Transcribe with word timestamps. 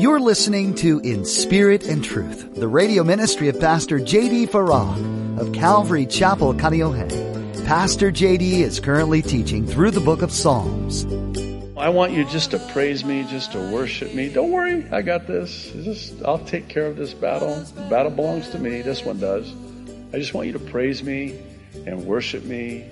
You're 0.00 0.18
listening 0.18 0.74
to 0.76 0.98
In 1.00 1.26
Spirit 1.26 1.84
and 1.84 2.02
Truth, 2.02 2.54
the 2.54 2.66
radio 2.66 3.04
ministry 3.04 3.48
of 3.48 3.60
Pastor 3.60 3.98
J.D. 3.98 4.46
Farag 4.46 5.38
of 5.38 5.52
Calvary 5.52 6.06
Chapel, 6.06 6.54
Kaneohe. 6.54 7.66
Pastor 7.66 8.10
J.D. 8.10 8.62
is 8.62 8.80
currently 8.80 9.20
teaching 9.20 9.66
through 9.66 9.90
the 9.90 10.00
book 10.00 10.22
of 10.22 10.32
Psalms. 10.32 11.04
I 11.76 11.90
want 11.90 12.12
you 12.12 12.24
just 12.24 12.52
to 12.52 12.58
praise 12.72 13.04
me, 13.04 13.26
just 13.28 13.52
to 13.52 13.58
worship 13.70 14.14
me. 14.14 14.30
Don't 14.30 14.50
worry, 14.50 14.86
I 14.90 15.02
got 15.02 15.26
this. 15.26 15.70
Just, 15.70 16.14
I'll 16.24 16.38
take 16.46 16.68
care 16.68 16.86
of 16.86 16.96
this 16.96 17.12
battle. 17.12 17.56
The 17.56 17.82
battle 17.90 18.10
belongs 18.10 18.48
to 18.52 18.58
me. 18.58 18.80
This 18.80 19.04
one 19.04 19.20
does. 19.20 19.52
I 20.14 20.16
just 20.16 20.32
want 20.32 20.46
you 20.46 20.54
to 20.54 20.58
praise 20.58 21.02
me 21.02 21.38
and 21.84 22.06
worship 22.06 22.42
me 22.44 22.86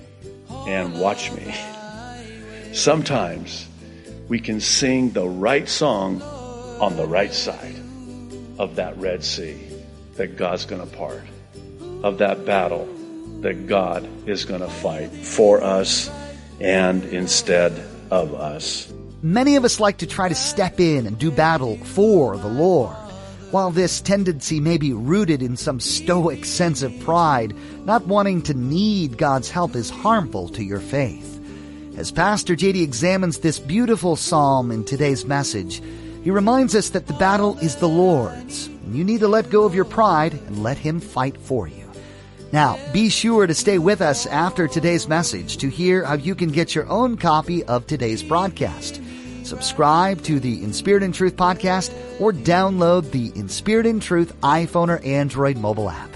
and 0.67 0.99
watch 0.99 1.31
me. 1.31 1.55
Sometimes 2.71 3.67
we 4.27 4.39
can 4.39 4.61
sing 4.61 5.09
the 5.09 5.27
right 5.27 5.67
song 5.67 6.21
on 6.79 6.95
the 6.95 7.05
right 7.05 7.33
side 7.33 7.75
of 8.57 8.75
that 8.75 8.97
Red 8.97 9.23
Sea 9.23 9.57
that 10.15 10.37
God's 10.37 10.65
going 10.65 10.81
to 10.81 10.97
part, 10.97 11.23
of 12.03 12.17
that 12.19 12.45
battle 12.45 12.87
that 13.41 13.67
God 13.67 14.07
is 14.27 14.45
going 14.45 14.61
to 14.61 14.69
fight 14.69 15.11
for 15.11 15.63
us 15.63 16.09
and 16.59 17.03
instead 17.05 17.71
of 18.11 18.33
us. 18.33 18.91
Many 19.21 19.55
of 19.55 19.65
us 19.65 19.79
like 19.79 19.97
to 19.97 20.07
try 20.07 20.29
to 20.29 20.35
step 20.35 20.79
in 20.79 21.05
and 21.05 21.17
do 21.17 21.31
battle 21.31 21.77
for 21.77 22.37
the 22.37 22.47
Lord. 22.47 22.95
While 23.51 23.71
this 23.71 23.99
tendency 23.99 24.59
may 24.59 24.77
be 24.77 24.93
rooted 24.93 25.41
in 25.41 25.57
some 25.57 25.79
stoic 25.79 26.45
sense 26.45 26.83
of 26.83 26.97
pride, 26.99 27.55
not 27.85 28.05
wanting 28.05 28.43
to 28.43 28.53
need 28.53 29.17
God's 29.17 29.49
help 29.49 29.75
is 29.75 29.89
harmful 29.89 30.49
to 30.49 30.63
your 30.63 30.79
faith. 30.79 31.35
As 31.97 32.11
Pastor 32.11 32.55
JD 32.55 32.81
examines 32.81 33.39
this 33.39 33.59
beautiful 33.59 34.15
psalm 34.15 34.71
in 34.71 34.85
today's 34.85 35.25
message, 35.25 35.81
he 36.23 36.31
reminds 36.31 36.75
us 36.75 36.89
that 36.89 37.07
the 37.07 37.13
battle 37.13 37.57
is 37.59 37.77
the 37.77 37.87
Lord's, 37.87 38.69
you 38.91 39.03
need 39.03 39.19
to 39.19 39.27
let 39.27 39.49
go 39.49 39.63
of 39.63 39.75
your 39.75 39.85
pride 39.85 40.33
and 40.33 40.63
let 40.63 40.77
Him 40.77 40.99
fight 40.99 41.37
for 41.37 41.67
you. 41.67 41.89
Now, 42.51 42.79
be 42.91 43.09
sure 43.09 43.45
to 43.45 43.53
stay 43.53 43.77
with 43.77 44.01
us 44.01 44.25
after 44.25 44.67
today's 44.67 45.07
message 45.07 45.57
to 45.57 45.69
hear 45.69 46.03
how 46.03 46.15
you 46.15 46.33
can 46.33 46.49
get 46.49 46.73
your 46.73 46.87
own 46.87 47.15
copy 47.15 47.63
of 47.65 47.85
today's 47.85 48.23
broadcast. 48.23 48.99
Subscribe 49.43 50.23
to 50.23 50.39
the 50.39 50.63
In 50.63 50.73
Spirit 50.73 51.03
and 51.03 51.13
Truth 51.13 51.35
podcast 51.35 51.93
or 52.19 52.33
download 52.33 53.11
the 53.11 53.31
In 53.39 53.47
Spirit 53.47 53.85
and 53.85 54.01
Truth 54.01 54.33
iPhone 54.41 54.89
or 54.89 55.03
Android 55.05 55.57
mobile 55.57 55.89
app. 55.89 56.09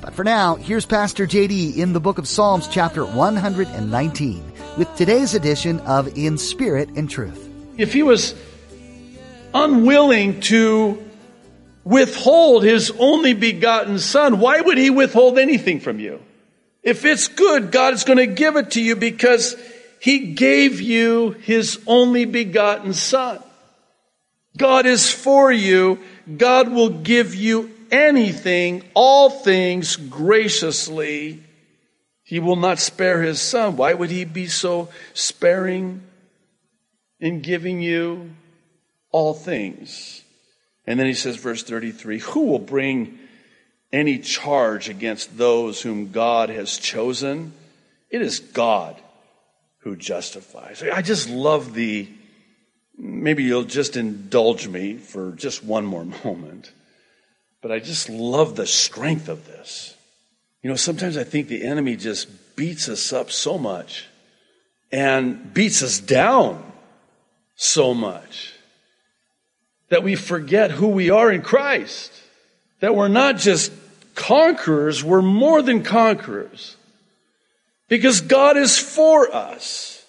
But 0.00 0.14
for 0.14 0.24
now, 0.24 0.54
here's 0.54 0.86
Pastor 0.86 1.26
JD 1.26 1.76
in 1.76 1.92
the 1.92 2.00
book 2.00 2.18
of 2.18 2.28
Psalms 2.28 2.68
chapter 2.68 3.04
119 3.04 4.52
with 4.78 4.94
today's 4.96 5.34
edition 5.34 5.80
of 5.80 6.16
In 6.16 6.38
Spirit 6.38 6.90
and 6.90 7.10
Truth. 7.10 7.48
If 7.76 7.92
he 7.92 8.04
was 8.04 8.34
unwilling 9.54 10.40
to 10.40 11.02
withhold 11.84 12.64
his 12.64 12.90
only 12.98 13.34
begotten 13.34 13.98
son, 13.98 14.38
why 14.38 14.60
would 14.60 14.78
he 14.78 14.90
withhold 14.90 15.38
anything 15.38 15.80
from 15.80 15.98
you? 15.98 16.20
If 16.82 17.04
it's 17.04 17.28
good, 17.28 17.70
God 17.70 17.94
is 17.94 18.04
going 18.04 18.18
to 18.18 18.26
give 18.26 18.56
it 18.56 18.72
to 18.72 18.82
you 18.82 18.96
because 18.96 19.56
he 20.00 20.32
gave 20.32 20.80
you 20.80 21.30
his 21.30 21.80
only 21.86 22.24
begotten 22.24 22.92
son. 22.92 23.40
God 24.56 24.84
is 24.84 25.10
for 25.10 25.50
you. 25.52 26.00
God 26.36 26.70
will 26.70 26.88
give 26.88 27.34
you 27.34 27.70
anything, 27.90 28.82
all 28.94 29.30
things 29.30 29.96
graciously. 29.96 31.42
He 32.24 32.40
will 32.40 32.56
not 32.56 32.78
spare 32.78 33.22
his 33.22 33.40
son. 33.40 33.76
Why 33.76 33.92
would 33.92 34.10
he 34.10 34.24
be 34.24 34.46
so 34.46 34.88
sparing 35.14 36.02
in 37.20 37.40
giving 37.40 37.80
you 37.80 38.30
all 39.12 39.34
things? 39.34 40.22
And 40.86 40.98
then 40.98 41.06
he 41.06 41.14
says, 41.14 41.36
verse 41.36 41.62
33 41.62 42.18
Who 42.18 42.46
will 42.46 42.58
bring 42.58 43.18
any 43.92 44.18
charge 44.18 44.88
against 44.88 45.36
those 45.36 45.82
whom 45.82 46.10
God 46.10 46.48
has 46.48 46.78
chosen? 46.78 47.52
It 48.10 48.22
is 48.22 48.40
God 48.40 49.00
who 49.80 49.96
justifies. 49.96 50.82
I 50.82 51.02
just 51.02 51.28
love 51.28 51.74
the, 51.74 52.08
maybe 52.96 53.42
you'll 53.42 53.64
just 53.64 53.96
indulge 53.96 54.68
me 54.68 54.96
for 54.96 55.32
just 55.32 55.64
one 55.64 55.84
more 55.84 56.04
moment, 56.24 56.72
but 57.60 57.72
I 57.72 57.78
just 57.78 58.08
love 58.08 58.56
the 58.56 58.66
strength 58.66 59.28
of 59.28 59.46
this. 59.46 59.96
You 60.62 60.70
know, 60.70 60.76
sometimes 60.76 61.16
I 61.16 61.24
think 61.24 61.48
the 61.48 61.64
enemy 61.64 61.96
just 61.96 62.56
beats 62.56 62.88
us 62.88 63.12
up 63.12 63.30
so 63.30 63.58
much 63.58 64.06
and 64.92 65.52
beats 65.52 65.82
us 65.82 65.98
down 65.98 66.72
so 67.56 67.94
much 67.94 68.51
that 69.92 70.02
we 70.02 70.16
forget 70.16 70.70
who 70.70 70.88
we 70.88 71.10
are 71.10 71.30
in 71.30 71.42
Christ. 71.42 72.10
That 72.80 72.96
we're 72.96 73.08
not 73.08 73.36
just 73.36 73.70
conquerors, 74.14 75.04
we're 75.04 75.20
more 75.20 75.60
than 75.60 75.82
conquerors. 75.82 76.78
Because 77.88 78.22
God 78.22 78.56
is 78.56 78.78
for 78.78 79.30
us. 79.34 80.02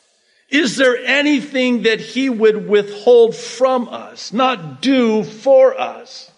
Is 0.50 0.78
there 0.78 0.96
anything 0.96 1.82
that 1.82 2.00
He 2.00 2.30
would 2.30 2.66
withhold 2.66 3.36
from 3.36 3.90
us, 3.90 4.32
not 4.32 4.82
do 4.82 5.26
for 5.26 5.78
us? 5.78 6.32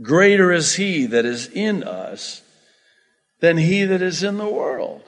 Greater 0.00 0.50
is 0.50 0.76
He 0.76 1.04
that 1.04 1.26
is 1.26 1.48
in 1.48 1.82
us 1.82 2.40
than 3.40 3.58
He 3.58 3.84
that 3.84 4.00
is 4.00 4.22
in 4.22 4.38
the 4.38 4.48
world. 4.48 5.02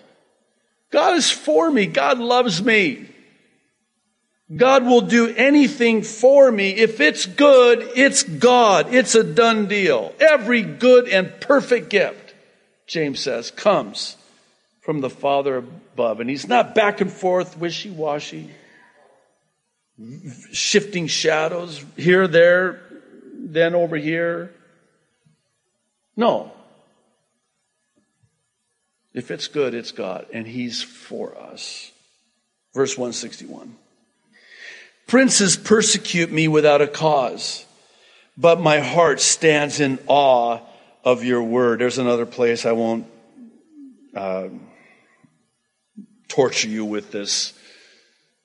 God 0.90 1.16
is 1.16 1.30
for 1.30 1.70
me. 1.70 1.86
God 1.86 2.18
loves 2.18 2.62
me. 2.62 3.08
God 4.54 4.86
will 4.86 5.02
do 5.02 5.34
anything 5.34 6.02
for 6.02 6.50
me. 6.50 6.70
If 6.70 7.00
it's 7.00 7.26
good, 7.26 7.86
it's 7.94 8.22
God. 8.22 8.94
It's 8.94 9.14
a 9.14 9.22
done 9.22 9.66
deal. 9.66 10.14
Every 10.18 10.62
good 10.62 11.06
and 11.08 11.38
perfect 11.40 11.90
gift, 11.90 12.34
James 12.86 13.20
says, 13.20 13.50
comes 13.50 14.16
from 14.80 15.02
the 15.02 15.10
Father 15.10 15.58
above. 15.58 16.20
And 16.20 16.30
he's 16.30 16.48
not 16.48 16.74
back 16.74 17.02
and 17.02 17.12
forth, 17.12 17.58
wishy 17.58 17.90
washy, 17.90 18.50
shifting 20.52 21.08
shadows 21.08 21.84
here, 21.96 22.26
there, 22.26 22.80
then 23.34 23.74
over 23.74 23.96
here. 23.96 24.54
No. 26.16 26.52
If 29.12 29.30
it's 29.30 29.48
good, 29.48 29.74
it's 29.74 29.92
God, 29.92 30.26
and 30.32 30.46
he's 30.46 30.82
for 30.82 31.36
us. 31.36 31.92
Verse 32.72 32.96
161. 32.96 33.76
Princes 35.08 35.56
persecute 35.56 36.30
me 36.30 36.48
without 36.48 36.82
a 36.82 36.86
cause, 36.86 37.64
but 38.36 38.60
my 38.60 38.80
heart 38.80 39.20
stands 39.20 39.80
in 39.80 39.98
awe 40.06 40.60
of 41.02 41.24
your 41.24 41.42
word. 41.42 41.80
There's 41.80 41.96
another 41.96 42.26
place 42.26 42.66
I 42.66 42.72
won't 42.72 43.06
uh, 44.14 44.48
torture 46.28 46.68
you 46.68 46.84
with 46.84 47.10
this 47.10 47.54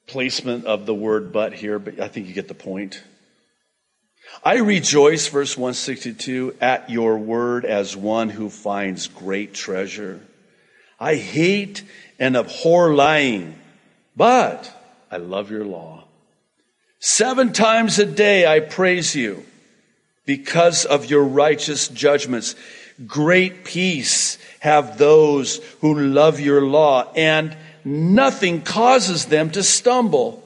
placement 0.08 0.64
of 0.64 0.86
the 0.86 0.94
word 0.94 1.34
but 1.34 1.52
here, 1.52 1.80
but 1.80 2.00
I 2.00 2.08
think 2.08 2.28
you 2.28 2.34
get 2.34 2.48
the 2.48 2.54
point. 2.54 3.04
I 4.42 4.60
rejoice, 4.60 5.28
verse 5.28 5.58
162, 5.58 6.56
at 6.62 6.90
your 6.90 7.18
word 7.18 7.66
as 7.66 7.98
one 7.98 8.30
who 8.30 8.50
finds 8.50 9.08
great 9.08 9.54
treasure. 9.54 10.22
I 10.98 11.16
hate 11.16 11.84
and 12.20 12.38
abhor 12.38 12.94
lying, 12.94 13.60
but 14.16 14.74
I 15.12 15.18
love 15.18 15.52
your 15.52 15.66
law. 15.66 16.03
Seven 17.06 17.52
times 17.52 18.00
a 18.00 18.06
day 18.06 18.48
I 18.48 18.62
praise 18.62 19.14
you 19.14 19.46
because 20.26 20.86
of 20.86 21.10
your 21.10 21.26
righteous 21.26 21.90
judgments. 21.90 22.56
Great 23.06 23.66
peace 23.66 24.38
have 24.62 24.98
those 24.98 25.58
who 25.82 26.00
love 26.00 26.40
your 26.40 26.62
law 26.62 27.12
and 27.14 27.58
nothing 27.84 28.62
causes 28.62 29.26
them 29.26 29.50
to 29.50 29.64
stumble. 29.64 30.42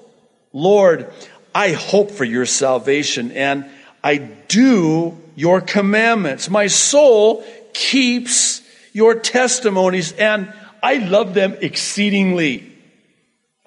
Lord, 0.51 1.13
I 1.53 1.73
hope 1.73 2.09
for 2.09 2.25
your 2.25 2.47
salvation 2.47 3.33
and 3.33 3.69
I 4.03 4.17
do 4.17 5.15
your 5.35 5.61
commandments. 5.61 6.49
My 6.49 6.65
soul 6.65 7.45
keeps 7.73 8.63
your 8.93 9.13
testimonies 9.13 10.11
and 10.13 10.51
I 10.81 10.95
love 10.95 11.35
them 11.35 11.55
exceedingly. 11.61 12.73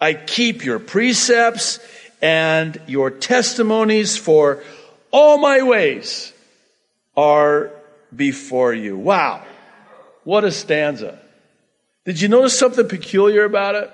I 0.01 0.15
keep 0.15 0.65
your 0.65 0.81
precepts 0.81 1.79
and 2.23 2.81
your 2.87 3.11
testimonies 3.11 4.17
for 4.17 4.63
all 5.11 5.39
my 5.39 5.63
ways 5.63 6.33
are 7.17 7.71
before 8.15 8.73
you. 8.73 8.97
Wow. 8.97 9.45
What 10.25 10.45
a 10.45 10.53
stanza. 10.53 11.19
Did 12.05 12.21
you 12.21 12.29
notice 12.29 12.59
something 12.59 12.89
peculiar 12.89 13.45
about 13.45 13.75
it? 13.75 13.91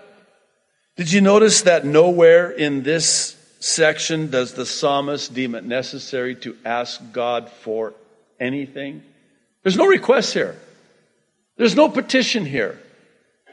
Did 0.96 1.12
you 1.12 1.20
notice 1.20 1.62
that 1.62 1.84
nowhere 1.84 2.50
in 2.50 2.82
this 2.82 3.37
section 3.61 4.31
does 4.31 4.55
the 4.55 4.64
psalmist 4.64 5.34
deem 5.34 5.55
it 5.55 5.64
necessary 5.64 6.34
to 6.37 6.56
ask 6.64 7.00
God 7.12 7.50
for 7.50 7.94
anything? 8.40 9.02
There's 9.62 9.76
no 9.76 9.87
request 9.87 10.32
here. 10.32 10.56
There's 11.56 11.75
no 11.75 11.88
petition 11.88 12.44
here. 12.44 12.78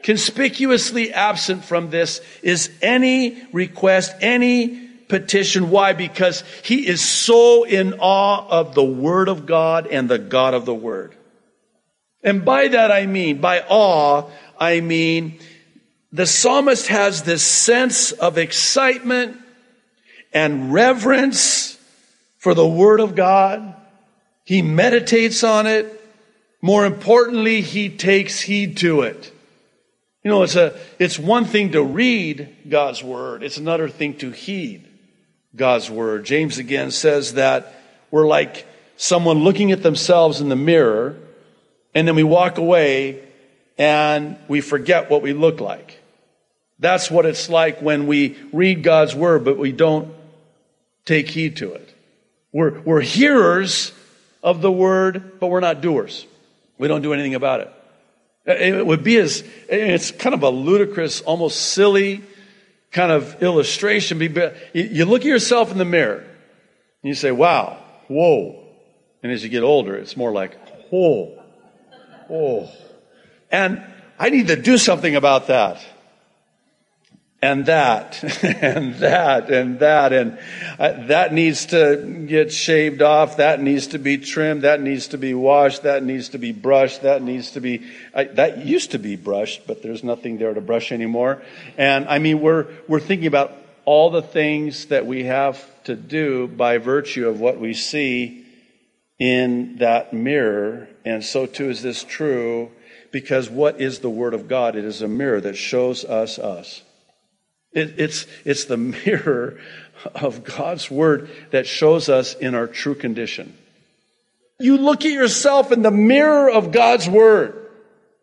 Conspicuously 0.04 1.14
absent 1.14 1.64
from 1.64 1.88
this 1.88 2.20
is 2.42 2.70
any 2.82 3.42
request, 3.54 4.14
any 4.20 4.86
petition. 5.08 5.70
Why? 5.70 5.94
Because 5.94 6.44
he 6.62 6.86
is 6.86 7.00
so 7.00 7.64
in 7.64 7.94
awe 7.94 8.46
of 8.46 8.74
the 8.74 8.84
Word 8.84 9.28
of 9.28 9.46
God 9.46 9.86
and 9.86 10.06
the 10.06 10.18
God 10.18 10.52
of 10.52 10.66
the 10.66 10.74
Word. 10.74 11.16
And 12.22 12.44
by 12.44 12.68
that 12.68 12.92
I 12.92 13.06
mean, 13.06 13.40
by 13.40 13.64
awe, 13.66 14.28
I 14.60 14.80
mean, 14.80 15.38
the 16.12 16.26
psalmist 16.26 16.88
has 16.88 17.22
this 17.22 17.42
sense 17.42 18.12
of 18.12 18.36
excitement 18.36 19.38
and 20.34 20.70
reverence 20.70 21.78
for 22.36 22.52
the 22.52 22.68
Word 22.68 23.00
of 23.00 23.14
God. 23.14 23.74
He 24.44 24.60
meditates 24.60 25.42
on 25.42 25.66
it. 25.66 25.98
More 26.60 26.84
importantly, 26.84 27.62
he 27.62 27.88
takes 27.88 28.42
heed 28.42 28.76
to 28.78 29.00
it. 29.00 29.30
You 30.24 30.30
know, 30.30 30.42
it's 30.42 30.56
a, 30.56 30.74
it's 30.98 31.18
one 31.18 31.44
thing 31.44 31.72
to 31.72 31.82
read 31.82 32.56
God's 32.66 33.04
Word. 33.04 33.42
It's 33.42 33.58
another 33.58 33.90
thing 33.90 34.16
to 34.18 34.30
heed 34.30 34.88
God's 35.54 35.90
Word. 35.90 36.24
James 36.24 36.56
again 36.56 36.90
says 36.90 37.34
that 37.34 37.78
we're 38.10 38.26
like 38.26 38.66
someone 38.96 39.44
looking 39.44 39.70
at 39.70 39.82
themselves 39.82 40.40
in 40.40 40.48
the 40.48 40.56
mirror 40.56 41.16
and 41.94 42.08
then 42.08 42.16
we 42.16 42.22
walk 42.22 42.56
away 42.56 43.22
and 43.76 44.38
we 44.48 44.62
forget 44.62 45.10
what 45.10 45.20
we 45.20 45.34
look 45.34 45.60
like. 45.60 46.00
That's 46.78 47.10
what 47.10 47.26
it's 47.26 47.50
like 47.50 47.82
when 47.82 48.06
we 48.06 48.38
read 48.50 48.82
God's 48.82 49.14
word, 49.14 49.44
but 49.44 49.58
we 49.58 49.72
don't 49.72 50.14
take 51.04 51.28
heed 51.28 51.56
to 51.58 51.74
it. 51.74 51.94
We're, 52.50 52.80
we're 52.80 53.00
hearers 53.02 53.92
of 54.42 54.62
the 54.62 54.72
word, 54.72 55.38
but 55.38 55.48
we're 55.48 55.60
not 55.60 55.82
doers. 55.82 56.26
We 56.78 56.88
don't 56.88 57.02
do 57.02 57.12
anything 57.12 57.34
about 57.34 57.60
it. 57.60 57.72
It 58.46 58.86
would 58.86 59.02
be 59.02 59.16
as, 59.16 59.42
it's 59.68 60.10
kind 60.10 60.34
of 60.34 60.42
a 60.42 60.50
ludicrous, 60.50 61.22
almost 61.22 61.72
silly 61.72 62.22
kind 62.90 63.10
of 63.10 63.42
illustration. 63.42 64.20
You 64.72 65.04
look 65.06 65.22
at 65.22 65.26
yourself 65.26 65.72
in 65.72 65.78
the 65.78 65.84
mirror 65.84 66.18
and 66.18 66.28
you 67.02 67.14
say, 67.14 67.32
wow, 67.32 67.82
whoa. 68.08 68.62
And 69.22 69.32
as 69.32 69.42
you 69.42 69.48
get 69.48 69.62
older, 69.62 69.96
it's 69.96 70.16
more 70.16 70.32
like, 70.32 70.58
whoa. 70.90 71.42
Oh. 72.30 72.70
And 73.50 73.82
I 74.18 74.28
need 74.30 74.48
to 74.48 74.56
do 74.56 74.76
something 74.76 75.16
about 75.16 75.46
that. 75.46 75.82
And 77.44 77.66
that, 77.66 78.24
and 78.62 78.94
that, 79.00 79.50
and 79.50 79.78
that, 79.80 80.14
and 80.14 80.38
uh, 80.78 81.06
that 81.08 81.34
needs 81.34 81.66
to 81.66 82.24
get 82.26 82.50
shaved 82.50 83.02
off. 83.02 83.36
That 83.36 83.60
needs 83.60 83.88
to 83.88 83.98
be 83.98 84.16
trimmed. 84.16 84.62
That 84.62 84.80
needs 84.80 85.08
to 85.08 85.18
be 85.18 85.34
washed. 85.34 85.82
That 85.82 86.02
needs 86.02 86.30
to 86.30 86.38
be 86.38 86.52
brushed. 86.52 87.02
That 87.02 87.20
needs 87.20 87.50
to 87.50 87.60
be, 87.60 87.86
I, 88.14 88.24
that 88.24 88.64
used 88.64 88.92
to 88.92 88.98
be 88.98 89.16
brushed, 89.16 89.66
but 89.66 89.82
there's 89.82 90.02
nothing 90.02 90.38
there 90.38 90.54
to 90.54 90.62
brush 90.62 90.90
anymore. 90.90 91.42
And 91.76 92.08
I 92.08 92.18
mean, 92.18 92.40
we're, 92.40 92.66
we're 92.88 92.98
thinking 92.98 93.26
about 93.26 93.52
all 93.84 94.08
the 94.08 94.22
things 94.22 94.86
that 94.86 95.04
we 95.04 95.24
have 95.24 95.62
to 95.84 95.96
do 95.96 96.48
by 96.48 96.78
virtue 96.78 97.28
of 97.28 97.40
what 97.40 97.60
we 97.60 97.74
see 97.74 98.46
in 99.18 99.76
that 99.80 100.14
mirror, 100.14 100.88
and 101.04 101.22
so 101.22 101.44
too 101.44 101.68
is 101.68 101.82
this 101.82 102.04
true 102.04 102.70
because 103.10 103.50
what 103.50 103.82
is 103.82 103.98
the 103.98 104.08
Word 104.08 104.32
of 104.32 104.48
God? 104.48 104.76
It 104.76 104.86
is 104.86 105.02
a 105.02 105.08
mirror 105.08 105.42
that 105.42 105.58
shows 105.58 106.06
us 106.06 106.38
us. 106.38 106.80
It, 107.74 107.98
it's, 107.98 108.26
it's 108.44 108.64
the 108.64 108.76
mirror 108.76 109.58
of 110.14 110.44
God's 110.44 110.90
Word 110.90 111.28
that 111.50 111.66
shows 111.66 112.08
us 112.08 112.34
in 112.34 112.54
our 112.54 112.66
true 112.66 112.94
condition. 112.94 113.56
You 114.60 114.78
look 114.78 115.04
at 115.04 115.10
yourself 115.10 115.72
in 115.72 115.82
the 115.82 115.90
mirror 115.90 116.50
of 116.50 116.70
God's 116.70 117.08
Word, 117.08 117.70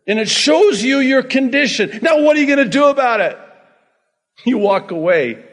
and 0.07 0.17
it 0.19 0.29
shows 0.29 0.81
you 0.81 0.99
your 0.99 1.23
condition. 1.23 1.99
Now, 2.01 2.21
what 2.23 2.37
are 2.37 2.39
you 2.39 2.47
going 2.47 2.65
to 2.65 2.69
do 2.69 2.85
about 2.85 3.19
it? 3.19 3.37
You 4.45 4.57
walk 4.57 4.91
away 4.91 5.43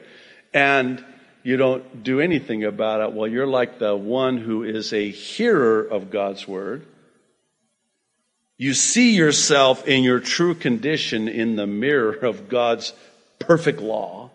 and 0.54 1.04
you 1.42 1.56
don't 1.56 2.02
do 2.02 2.20
anything 2.20 2.64
about 2.64 3.00
it, 3.00 3.12
well, 3.14 3.28
you're 3.28 3.46
like 3.46 3.78
the 3.78 3.96
one 3.96 4.38
who 4.38 4.64
is 4.64 4.92
a 4.92 5.10
hearer 5.10 5.82
of 5.82 6.10
God's 6.10 6.46
word. 6.46 6.84
You 8.58 8.74
see 8.74 9.14
yourself 9.14 9.86
in 9.86 10.02
your 10.02 10.20
true 10.20 10.54
condition 10.54 11.28
in 11.28 11.56
the 11.56 11.66
mirror 11.66 12.12
of 12.12 12.48
God's 12.48 12.92
perfect 13.38 13.80
law, 13.80 14.30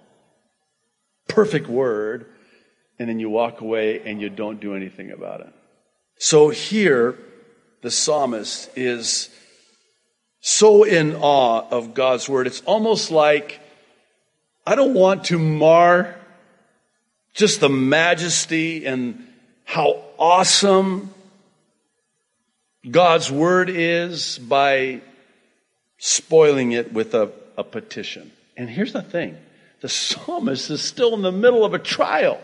perfect 1.27 1.67
word, 1.67 2.25
and 2.99 3.09
then 3.09 3.19
you 3.19 3.29
walk 3.29 3.61
away 3.61 4.01
and 4.05 4.21
you 4.21 4.29
don't 4.29 4.59
do 4.59 4.75
anything 4.75 5.11
about 5.11 5.41
it. 5.41 5.53
So 6.17 6.49
here, 6.49 7.17
the 7.81 7.91
psalmist 7.91 8.69
is 8.77 9.29
so 10.39 10.83
in 10.83 11.15
awe 11.15 11.67
of 11.69 11.93
God's 11.93 12.29
word. 12.29 12.47
It's 12.47 12.61
almost 12.61 13.11
like, 13.11 13.59
I 14.65 14.75
don't 14.75 14.93
want 14.93 15.25
to 15.25 15.39
mar 15.39 16.15
just 17.33 17.59
the 17.59 17.69
majesty 17.69 18.85
and 18.85 19.27
how 19.65 20.03
awesome 20.17 21.13
God's 22.89 23.31
word 23.31 23.69
is 23.69 24.37
by 24.37 25.01
spoiling 25.97 26.73
it 26.73 26.93
with 26.93 27.15
a, 27.15 27.31
a 27.57 27.63
petition. 27.63 28.31
And 28.55 28.69
here's 28.69 28.93
the 28.93 29.01
thing 29.01 29.37
the 29.81 29.89
psalmist 29.89 30.69
is 30.69 30.81
still 30.81 31.13
in 31.13 31.21
the 31.21 31.31
middle 31.31 31.65
of 31.65 31.73
a 31.73 31.79
trial. 31.79 32.39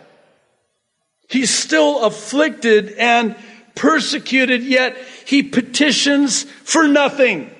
He's 1.30 1.52
still 1.52 2.04
afflicted 2.04 2.94
and 2.94 3.36
persecuted, 3.76 4.64
yet 4.64 4.98
he 5.26 5.44
petitions 5.44 6.44
for 6.44 6.88
nothing. 6.88 7.52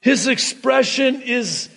His 0.00 0.28
expression 0.28 1.20
is 1.22 1.68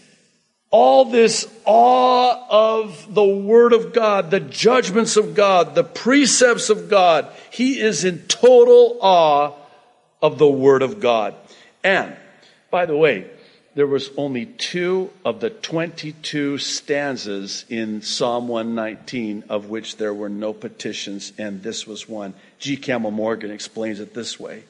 all 0.72 1.06
this 1.06 1.52
awe 1.66 2.78
of 2.78 3.14
the 3.14 3.24
Word 3.24 3.74
of 3.74 3.92
God, 3.92 4.30
the 4.30 4.40
judgments 4.40 5.18
of 5.18 5.34
God, 5.34 5.74
the 5.74 5.84
precepts 5.84 6.70
of 6.70 6.90
God. 6.90 7.28
He 7.50 7.80
is 7.80 8.06
in 8.06 8.20
total 8.28 9.00
awe 9.02 9.54
of 10.22 10.38
the 10.38 10.48
Word 10.50 10.84
of 10.84 11.00
God. 11.00 11.34
And, 11.84 12.16
by 12.70 12.86
the 12.86 12.96
way, 12.96 13.30
there 13.76 13.88
was 13.88 14.10
only 14.18 14.46
two 14.46 15.12
of 15.24 15.40
the 15.40 15.50
22 15.50 16.58
stanzas 16.58 17.66
in 17.70 18.02
Psalm 18.02 18.48
119 18.48 19.44
of 19.50 19.70
which 19.70 19.98
there 19.98 20.14
were 20.14 20.30
no 20.30 20.54
petitions, 20.54 21.34
and 21.38 21.62
this 21.62 21.86
was 21.86 22.10
one. 22.10 22.34
G. 22.58 22.78
Campbell 22.78 23.12
Morgan 23.12 23.52
explains 23.52 24.00
it 24.00 24.14
this 24.14 24.40
way. 24.40 24.64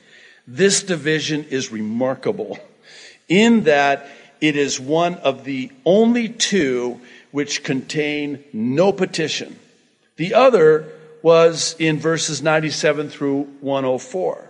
This 0.47 0.83
division 0.83 1.45
is 1.45 1.71
remarkable 1.71 2.59
in 3.27 3.63
that 3.63 4.07
it 4.41 4.55
is 4.55 4.79
one 4.79 5.15
of 5.15 5.43
the 5.43 5.71
only 5.85 6.29
two 6.29 6.99
which 7.31 7.63
contain 7.63 8.43
no 8.51 8.91
petition. 8.91 9.57
The 10.15 10.33
other 10.33 10.91
was 11.21 11.75
in 11.79 11.99
verses 11.99 12.41
97 12.41 13.09
through 13.09 13.43
104. 13.61 14.49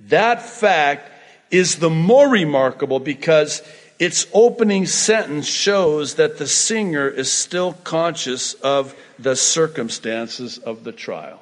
That 0.00 0.42
fact 0.42 1.10
is 1.50 1.76
the 1.76 1.90
more 1.90 2.28
remarkable 2.28 3.00
because 3.00 3.62
its 3.98 4.26
opening 4.32 4.86
sentence 4.86 5.46
shows 5.46 6.14
that 6.14 6.38
the 6.38 6.46
singer 6.46 7.08
is 7.08 7.32
still 7.32 7.72
conscious 7.72 8.54
of 8.54 8.94
the 9.18 9.36
circumstances 9.36 10.58
of 10.58 10.84
the 10.84 10.92
trial. 10.92 11.40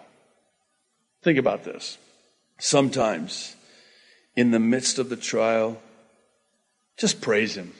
Think 1.23 1.39
about 1.39 1.65
this. 1.65 1.99
Sometimes, 2.59 3.57
in 4.37 4.51
the 4.53 4.61
midst 4.61 4.99
of 4.99 5.09
the 5.09 5.17
trial, 5.17 5.81
just 6.97 7.21
praise 7.21 7.57
Him. 7.57 7.73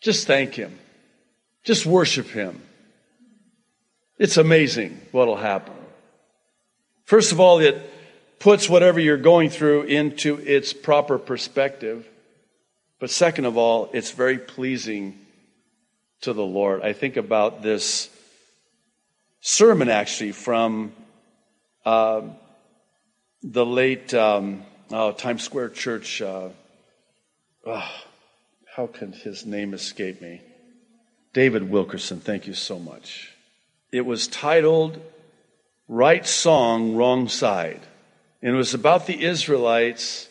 Just 0.00 0.26
thank 0.26 0.54
Him. 0.54 0.78
Just 1.64 1.84
worship 1.84 2.28
Him. 2.28 2.62
It's 4.18 4.36
amazing 4.36 5.00
what'll 5.12 5.36
happen. 5.36 5.74
First 7.04 7.32
of 7.32 7.40
all, 7.40 7.58
it 7.58 7.90
puts 8.38 8.68
whatever 8.68 9.00
you're 9.00 9.16
going 9.16 9.50
through 9.50 9.82
into 9.82 10.36
its 10.36 10.72
proper 10.72 11.18
perspective. 11.18 12.08
But 13.00 13.10
second 13.10 13.44
of 13.44 13.56
all, 13.56 13.90
it's 13.92 14.10
very 14.10 14.38
pleasing 14.38 15.18
to 16.22 16.32
the 16.32 16.44
Lord. 16.44 16.82
I 16.82 16.92
think 16.92 17.16
about 17.16 17.62
this 17.62 18.08
sermon 19.40 19.88
actually 19.88 20.32
from 20.32 20.92
uh, 21.84 22.22
the 23.42 23.66
late 23.66 24.14
um, 24.14 24.62
oh, 24.90 25.12
Times 25.12 25.42
Square 25.42 25.70
Church. 25.70 26.22
Uh, 26.22 26.48
oh, 27.66 27.90
how 28.74 28.86
can 28.86 29.12
his 29.12 29.44
name 29.44 29.74
escape 29.74 30.22
me? 30.22 30.40
David 31.34 31.68
Wilkerson, 31.68 32.20
thank 32.20 32.46
you 32.46 32.54
so 32.54 32.78
much. 32.78 33.32
It 33.92 34.06
was 34.06 34.28
titled 34.28 35.00
Right 35.88 36.26
Song, 36.26 36.96
Wrong 36.96 37.28
Side. 37.28 37.82
And 38.44 38.54
it 38.54 38.58
was 38.58 38.74
about 38.74 39.06
the 39.06 39.24
Israelites 39.24 40.28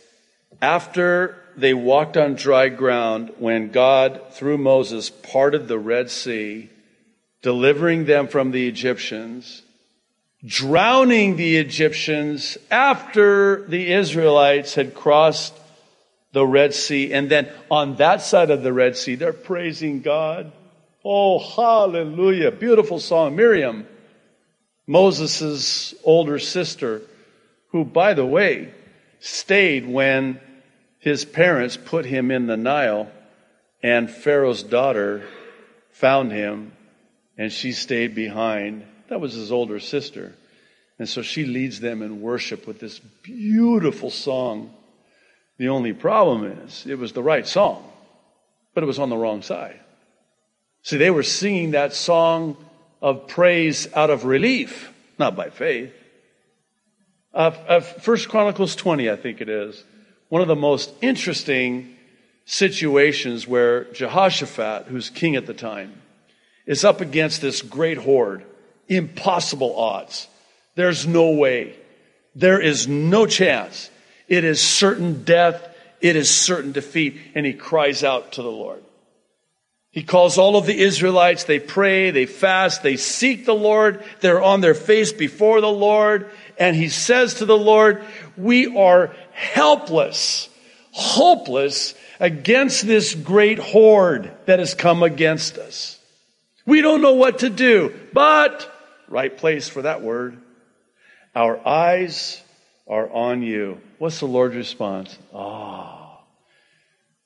after 0.62 1.36
they 1.58 1.74
walked 1.74 2.16
on 2.16 2.36
dry 2.36 2.70
ground 2.70 3.34
when 3.40 3.72
God, 3.72 4.22
through 4.34 4.60
Moses, 4.60 5.10
parted 5.10 5.68
the 5.68 5.80
Red 5.80 6.12
Sea, 6.12 6.70
delivering 7.42 8.06
them 8.06 8.28
from 8.28 8.52
the 8.52 8.68
Egyptians, 8.68 9.64
drowning 10.46 11.38
the 11.38 11.58
Egyptians 11.58 12.56
after 12.70 13.66
the 13.66 13.92
Israelites 13.92 14.76
had 14.76 14.94
crossed 14.94 15.56
the 16.34 16.46
Red 16.46 16.76
Sea. 16.76 17.12
And 17.14 17.32
then 17.32 17.50
on 17.72 17.96
that 17.96 18.22
side 18.22 18.52
of 18.52 18.62
the 18.62 18.74
Red 18.74 18.96
Sea, 18.96 19.16
they're 19.16 19.34
praising 19.34 20.02
God. 20.02 20.52
Oh, 21.04 21.40
hallelujah. 21.40 22.52
Beautiful 22.52 23.00
song. 23.00 23.36
Miriam 23.36 23.88
Moses' 24.86 25.96
older 26.04 26.38
sister, 26.38 27.02
who, 27.74 27.84
by 27.84 28.14
the 28.14 28.26
way, 28.26 28.72
stayed 29.20 29.86
when 29.86 30.40
his 31.00 31.26
parents 31.26 31.76
put 31.76 32.06
him 32.06 32.32
in 32.32 32.48
the 32.48 32.56
Nile 32.56 33.12
and 33.82 34.10
Pharaoh's 34.10 34.64
daughter 34.64 35.28
found 35.92 36.32
him 36.32 36.72
and 37.38 37.52
she 37.52 37.74
stayed 37.74 38.16
behind. 38.16 38.86
That 39.10 39.20
was 39.20 39.34
his 39.34 39.52
older 39.52 39.80
sister. 39.80 40.36
And 41.00 41.10
so 41.10 41.24
she 41.24 41.46
leads 41.46 41.80
them 41.80 42.04
in 42.04 42.22
worship 42.22 42.68
with 42.68 42.80
this 42.80 43.00
beautiful 43.00 44.12
song. 44.12 44.72
The 45.58 45.70
only 45.70 45.94
problem 45.94 46.46
is 46.46 46.86
it 46.86 47.00
was 47.00 47.14
the 47.14 47.24
right 47.24 47.48
song, 47.48 47.84
but 48.76 48.84
it 48.84 48.88
was 48.88 49.00
on 49.00 49.10
the 49.10 49.18
wrong 49.18 49.42
side. 49.42 49.80
See, 50.84 50.98
they 50.98 51.12
were 51.12 51.24
singing 51.24 51.72
that 51.72 51.94
song 51.94 52.56
of 53.02 53.28
praise 53.28 53.92
out 53.96 54.12
of 54.12 54.26
relief, 54.26 54.94
not 55.18 55.36
by 55.36 55.50
faith. 55.50 55.94
Uh, 57.34 57.80
First 57.80 58.30
Chronicles 58.30 58.76
20, 58.76 59.10
I 59.10 59.16
think 59.16 59.42
it 59.42 59.50
is, 59.50 59.84
one 60.30 60.44
of 60.44 60.48
the 60.48 60.56
most 60.56 60.92
interesting 61.02 61.96
situations 62.46 63.48
where 63.48 63.86
Jehoshaphat, 63.86 64.86
who's 64.88 65.10
king 65.10 65.36
at 65.36 65.48
the 65.48 65.54
time, 65.54 65.94
is 66.68 66.86
up 66.86 67.02
against 67.02 67.42
this 67.42 67.62
great 67.62 67.98
horde. 67.98 68.46
Impossible 68.88 69.76
odds. 69.78 70.28
There's 70.76 71.08
no 71.08 71.32
way. 71.32 71.76
There 72.36 72.62
is 72.62 72.88
no 72.88 73.26
chance. 73.26 73.90
It 74.28 74.44
is 74.44 74.62
certain 74.62 75.24
death. 75.24 75.68
It 76.02 76.16
is 76.16 76.30
certain 76.30 76.72
defeat. 76.72 77.20
And 77.34 77.46
he 77.46 77.54
cries 77.54 78.04
out 78.04 78.34
to 78.34 78.44
the 78.44 78.52
Lord. 78.52 78.84
He 79.94 80.02
calls 80.02 80.40
all 80.40 80.58
of 80.58 80.66
the 80.66 80.78
Israelites. 80.78 81.44
They 81.44 81.60
pray, 81.60 82.10
they 82.10 82.26
fast, 82.26 82.82
they 82.82 82.98
seek 82.98 83.46
the 83.46 83.54
Lord. 83.54 84.04
They're 84.22 84.42
on 84.42 84.60
their 84.60 84.74
face 84.74 85.14
before 85.14 85.62
the 85.62 85.72
Lord. 85.72 86.32
And 86.58 86.76
he 86.76 86.90
says 86.90 87.36
to 87.36 87.46
the 87.46 87.58
Lord, 87.58 88.04
we 88.38 88.76
are 88.78 89.14
helpless, 89.32 90.50
hopeless 90.92 91.96
against 92.20 92.86
this 92.86 93.16
great 93.16 93.60
horde 93.60 94.32
that 94.46 94.60
has 94.60 94.74
come 94.74 95.04
against 95.04 95.58
us. 95.58 96.00
We 96.66 96.82
don't 96.82 97.02
know 97.02 97.14
what 97.14 97.40
to 97.40 97.50
do, 97.50 97.94
but, 98.14 98.72
right 99.08 99.36
place 99.36 99.68
for 99.68 99.82
that 99.82 100.02
word, 100.02 100.38
our 101.36 101.60
eyes 101.68 102.42
are 102.88 103.10
on 103.12 103.42
you. 103.42 103.82
What's 103.98 104.20
the 104.20 104.28
Lord's 104.28 104.56
response? 104.56 105.18
Ah, 105.34 106.20
oh, 106.20 106.24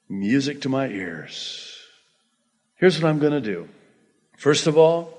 music 0.09 0.61
to 0.61 0.69
my 0.69 0.87
ears. 0.87 1.75
Here's 2.75 3.01
what 3.01 3.09
I'm 3.09 3.19
going 3.19 3.33
to 3.33 3.41
do. 3.41 3.67
First 4.37 4.67
of 4.67 4.77
all, 4.77 5.17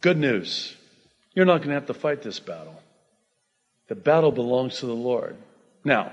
good 0.00 0.18
news. 0.18 0.74
You're 1.34 1.46
not 1.46 1.58
going 1.58 1.68
to 1.68 1.74
have 1.74 1.86
to 1.86 1.94
fight 1.94 2.22
this 2.22 2.38
battle. 2.38 2.80
The 3.88 3.94
battle 3.94 4.32
belongs 4.32 4.80
to 4.80 4.86
the 4.86 4.94
Lord. 4.94 5.36
Now, 5.82 6.12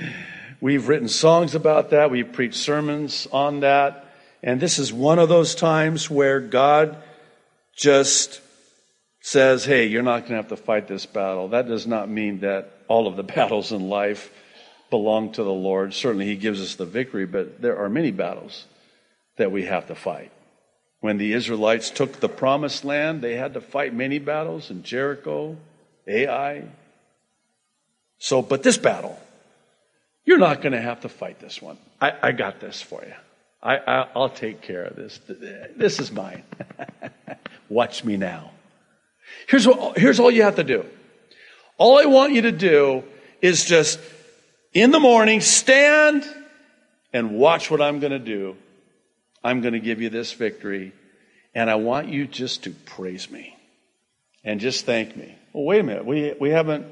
we've 0.60 0.88
written 0.88 1.08
songs 1.08 1.54
about 1.54 1.90
that. 1.90 2.10
We've 2.10 2.32
preached 2.32 2.56
sermons 2.56 3.28
on 3.30 3.60
that. 3.60 4.06
And 4.42 4.60
this 4.60 4.78
is 4.78 4.92
one 4.92 5.18
of 5.18 5.28
those 5.28 5.54
times 5.54 6.10
where 6.10 6.40
God 6.40 6.96
just 7.76 8.40
says, 9.20 9.64
hey, 9.64 9.86
you're 9.86 10.02
not 10.02 10.20
going 10.20 10.30
to 10.30 10.36
have 10.36 10.48
to 10.48 10.56
fight 10.56 10.88
this 10.88 11.06
battle. 11.06 11.48
That 11.48 11.68
does 11.68 11.86
not 11.86 12.08
mean 12.08 12.40
that 12.40 12.72
all 12.88 13.06
of 13.06 13.16
the 13.16 13.22
battles 13.34 13.72
in 13.72 13.88
life 13.88 14.32
belong 14.90 15.32
to 15.32 15.44
the 15.44 15.52
Lord. 15.52 15.94
Certainly, 15.94 16.26
He 16.26 16.36
gives 16.36 16.60
us 16.60 16.74
the 16.74 16.86
victory, 16.86 17.26
but 17.26 17.60
there 17.60 17.78
are 17.78 17.88
many 17.88 18.10
battles 18.10 18.64
that 19.36 19.52
we 19.52 19.64
have 19.64 19.86
to 19.88 19.94
fight. 19.94 20.32
When 21.00 21.18
the 21.18 21.32
Israelites 21.32 21.90
took 21.90 22.20
the 22.20 22.28
promised 22.28 22.84
land, 22.84 23.22
they 23.22 23.36
had 23.36 23.54
to 23.54 23.60
fight 23.60 23.94
many 23.94 24.18
battles 24.18 24.70
in 24.70 24.82
Jericho, 24.82 25.56
Ai, 26.06 26.64
so, 28.22 28.40
but 28.40 28.62
this 28.62 28.78
battle, 28.78 29.18
you're 30.24 30.38
not 30.38 30.62
going 30.62 30.74
to 30.74 30.80
have 30.80 31.00
to 31.00 31.08
fight 31.08 31.40
this 31.40 31.60
one. 31.60 31.76
I, 32.00 32.12
I 32.22 32.30
got 32.30 32.60
this 32.60 32.80
for 32.80 33.02
you. 33.04 33.14
I, 33.60 33.78
I, 33.78 34.08
I'll 34.14 34.28
take 34.28 34.62
care 34.62 34.84
of 34.84 34.94
this. 34.94 35.18
This 35.26 35.98
is 35.98 36.12
mine. 36.12 36.44
Watch 37.68 38.04
me 38.04 38.16
now. 38.16 38.52
Here's, 39.48 39.66
what, 39.66 39.98
here's 39.98 40.20
all 40.20 40.30
you 40.30 40.44
have 40.44 40.54
to 40.54 40.62
do. 40.62 40.86
All 41.78 41.98
I 41.98 42.04
want 42.04 42.32
you 42.32 42.42
to 42.42 42.52
do 42.52 43.02
is 43.40 43.64
just 43.64 43.98
in 44.72 44.92
the 44.92 45.00
morning 45.00 45.40
stand 45.40 46.24
and 47.12 47.32
watch 47.32 47.72
what 47.72 47.82
I'm 47.82 47.98
going 47.98 48.12
to 48.12 48.20
do. 48.20 48.56
I'm 49.42 49.62
going 49.62 49.74
to 49.74 49.80
give 49.80 50.00
you 50.00 50.10
this 50.10 50.32
victory. 50.32 50.92
And 51.56 51.68
I 51.68 51.74
want 51.74 52.06
you 52.06 52.28
just 52.28 52.62
to 52.64 52.70
praise 52.70 53.28
me 53.28 53.56
and 54.44 54.60
just 54.60 54.86
thank 54.86 55.16
me. 55.16 55.34
Well, 55.52 55.64
wait 55.64 55.80
a 55.80 55.82
minute. 55.82 56.06
We, 56.06 56.34
we 56.38 56.50
haven't 56.50 56.86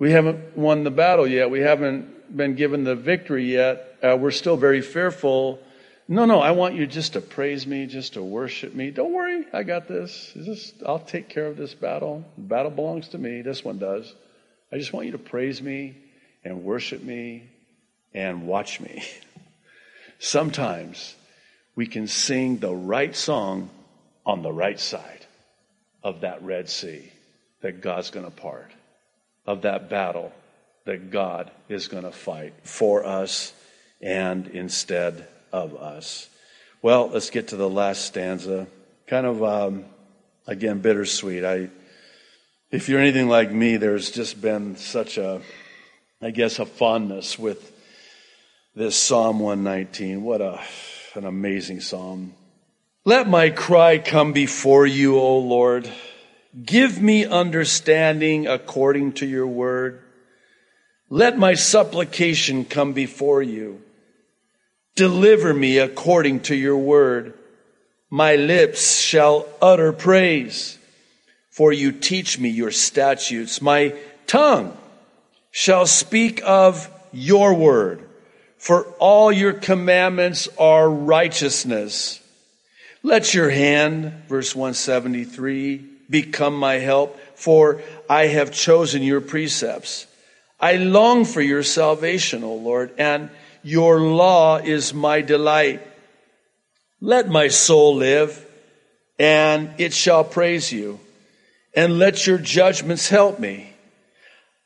we 0.00 0.12
haven't 0.12 0.56
won 0.56 0.82
the 0.82 0.90
battle 0.90 1.26
yet. 1.26 1.50
We 1.50 1.60
haven't 1.60 2.34
been 2.34 2.54
given 2.54 2.84
the 2.84 2.96
victory 2.96 3.52
yet. 3.52 3.98
Uh, 4.02 4.16
we're 4.18 4.30
still 4.30 4.56
very 4.56 4.80
fearful. 4.80 5.60
No, 6.08 6.24
no, 6.24 6.40
I 6.40 6.52
want 6.52 6.74
you 6.74 6.86
just 6.86 7.12
to 7.12 7.20
praise 7.20 7.66
me, 7.66 7.86
just 7.86 8.14
to 8.14 8.22
worship 8.22 8.74
me. 8.74 8.90
Don't 8.90 9.12
worry, 9.12 9.46
I 9.52 9.62
got 9.62 9.86
this. 9.86 10.32
this 10.34 10.72
I'll 10.86 10.98
take 10.98 11.28
care 11.28 11.46
of 11.46 11.58
this 11.58 11.74
battle. 11.74 12.24
The 12.36 12.44
battle 12.44 12.70
belongs 12.70 13.08
to 13.08 13.18
me. 13.18 13.42
This 13.42 13.62
one 13.62 13.78
does. 13.78 14.12
I 14.72 14.78
just 14.78 14.92
want 14.92 15.04
you 15.04 15.12
to 15.12 15.18
praise 15.18 15.60
me 15.60 15.96
and 16.44 16.64
worship 16.64 17.02
me 17.02 17.44
and 18.14 18.46
watch 18.46 18.80
me. 18.80 19.04
Sometimes 20.18 21.14
we 21.76 21.86
can 21.86 22.06
sing 22.06 22.56
the 22.56 22.74
right 22.74 23.14
song 23.14 23.68
on 24.24 24.42
the 24.42 24.52
right 24.52 24.80
side 24.80 25.26
of 26.02 26.22
that 26.22 26.42
Red 26.42 26.70
Sea 26.70 27.12
that 27.60 27.82
God's 27.82 28.10
going 28.10 28.24
to 28.24 28.32
part 28.32 28.70
of 29.50 29.62
that 29.62 29.90
battle 29.90 30.32
that 30.84 31.10
God 31.10 31.50
is 31.68 31.88
going 31.88 32.04
to 32.04 32.12
fight 32.12 32.54
for 32.62 33.04
us 33.04 33.52
and 34.00 34.46
instead 34.48 35.26
of 35.52 35.74
us. 35.76 36.28
Well, 36.82 37.10
let's 37.12 37.30
get 37.30 37.48
to 37.48 37.56
the 37.56 37.68
last 37.68 38.04
stanza. 38.04 38.68
Kind 39.06 39.26
of, 39.26 39.42
um, 39.42 39.84
again, 40.46 40.78
bittersweet. 40.78 41.44
I, 41.44 41.68
if 42.70 42.88
you're 42.88 43.00
anything 43.00 43.28
like 43.28 43.50
me, 43.50 43.76
there's 43.76 44.10
just 44.10 44.40
been 44.40 44.76
such 44.76 45.18
a, 45.18 45.42
I 46.22 46.30
guess, 46.30 46.60
a 46.60 46.64
fondness 46.64 47.38
with 47.38 47.72
this 48.74 48.94
Psalm 48.94 49.40
119. 49.40 50.22
What 50.22 50.40
a, 50.40 50.60
an 51.14 51.24
amazing 51.24 51.80
psalm. 51.80 52.34
Let 53.04 53.28
my 53.28 53.50
cry 53.50 53.98
come 53.98 54.32
before 54.32 54.86
you, 54.86 55.18
O 55.18 55.38
Lord. 55.38 55.90
Give 56.64 57.00
me 57.00 57.24
understanding 57.24 58.46
according 58.48 59.12
to 59.14 59.26
your 59.26 59.46
word. 59.46 60.02
Let 61.08 61.38
my 61.38 61.54
supplication 61.54 62.64
come 62.64 62.92
before 62.92 63.42
you. 63.42 63.82
Deliver 64.96 65.54
me 65.54 65.78
according 65.78 66.40
to 66.40 66.54
your 66.54 66.76
word. 66.76 67.34
My 68.10 68.34
lips 68.34 68.98
shall 68.98 69.46
utter 69.62 69.92
praise, 69.92 70.78
for 71.50 71.72
you 71.72 71.92
teach 71.92 72.38
me 72.38 72.48
your 72.48 72.72
statutes. 72.72 73.62
My 73.62 73.94
tongue 74.26 74.76
shall 75.52 75.86
speak 75.86 76.42
of 76.44 76.90
your 77.12 77.54
word, 77.54 78.08
for 78.58 78.84
all 78.98 79.30
your 79.30 79.52
commandments 79.52 80.48
are 80.58 80.90
righteousness. 80.90 82.20
Let 83.04 83.32
your 83.32 83.50
hand, 83.50 84.24
verse 84.28 84.54
173, 84.54 85.89
become 86.10 86.56
my 86.56 86.74
help, 86.74 87.18
for 87.36 87.80
I 88.08 88.26
have 88.26 88.52
chosen 88.52 89.02
your 89.02 89.20
precepts. 89.20 90.06
I 90.58 90.76
long 90.76 91.24
for 91.24 91.40
your 91.40 91.62
salvation, 91.62 92.44
O 92.44 92.54
Lord, 92.54 92.92
and 92.98 93.30
your 93.62 94.00
law 94.00 94.58
is 94.58 94.92
my 94.92 95.22
delight. 95.22 95.86
Let 97.00 97.28
my 97.28 97.48
soul 97.48 97.94
live, 97.96 98.44
and 99.18 99.70
it 99.78 99.94
shall 99.94 100.24
praise 100.24 100.70
you, 100.70 101.00
and 101.74 101.98
let 101.98 102.26
your 102.26 102.38
judgments 102.38 103.08
help 103.08 103.38
me. 103.38 103.72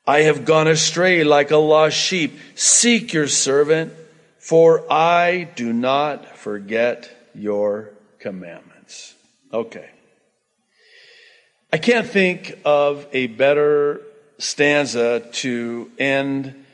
I 0.06 0.22
have 0.22 0.44
gone 0.44 0.68
astray 0.68 1.24
like 1.24 1.50
a 1.50 1.56
lost 1.56 1.96
sheep. 1.96 2.38
Seek 2.56 3.12
your 3.12 3.28
servant, 3.28 3.92
for 4.38 4.90
I 4.92 5.48
do 5.54 5.72
not 5.72 6.36
forget 6.36 7.10
your 7.34 7.90
commandments. 8.18 9.14
Okay. 9.52 9.93
I 11.74 11.78
can't 11.78 12.06
think 12.06 12.56
of 12.64 13.04
a 13.12 13.26
better 13.26 14.00
stanza 14.38 15.28
to 15.32 15.90
end 15.98 16.64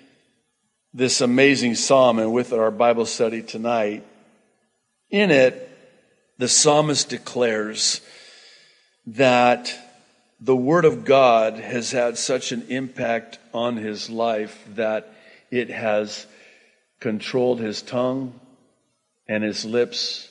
this 0.93 1.23
amazing 1.23 1.77
psalm 1.77 2.19
and 2.19 2.35
with 2.35 2.53
our 2.53 2.71
Bible 2.71 3.07
study 3.07 3.43
tonight. 3.43 4.05
In 5.09 5.31
it, 5.31 5.71
the 6.37 6.49
psalmist 6.49 7.09
declares 7.09 8.03
that 9.07 9.75
the 10.39 10.55
Word 10.55 10.85
of 10.85 11.07
God 11.07 11.55
has 11.55 11.93
had 11.93 12.19
such 12.19 12.53
an 12.53 12.67
impact 12.69 13.39
on 13.55 13.79
his 13.79 14.11
life 14.11 14.63
that 14.75 15.11
it 15.51 15.71
has 15.71 16.27
controlled 17.01 17.59
his 17.59 17.81
tongue 17.81 18.39
and 19.27 19.43
his 19.43 19.65
lips 19.65 20.29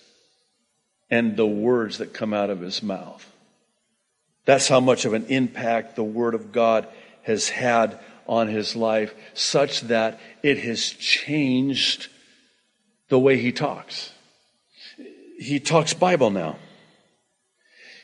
and 1.10 1.36
the 1.36 1.48
words 1.48 1.98
that 1.98 2.14
come 2.14 2.36
out 2.36 2.52
of 2.52 2.62
his 2.62 2.84
mouth. 2.84 3.29
That's 4.50 4.68
how 4.68 4.80
much 4.80 5.06
of 5.06 5.14
an 5.14 5.28
impact 5.28 5.96
the 5.96 6.04
Word 6.04 6.34
of 6.34 6.52
God 6.52 6.88
has 7.22 7.50
had 7.50 8.00
on 8.26 8.48
his 8.48 8.76
life, 8.76 9.14
such 9.36 9.82
that 9.82 10.20
it 10.42 10.58
has 10.58 10.90
changed 10.90 12.08
the 13.10 13.20
way 13.20 13.38
he 13.38 13.52
talks. 13.52 14.12
He 15.38 15.60
talks 15.60 15.94
Bible 15.94 16.32
now. 16.32 16.56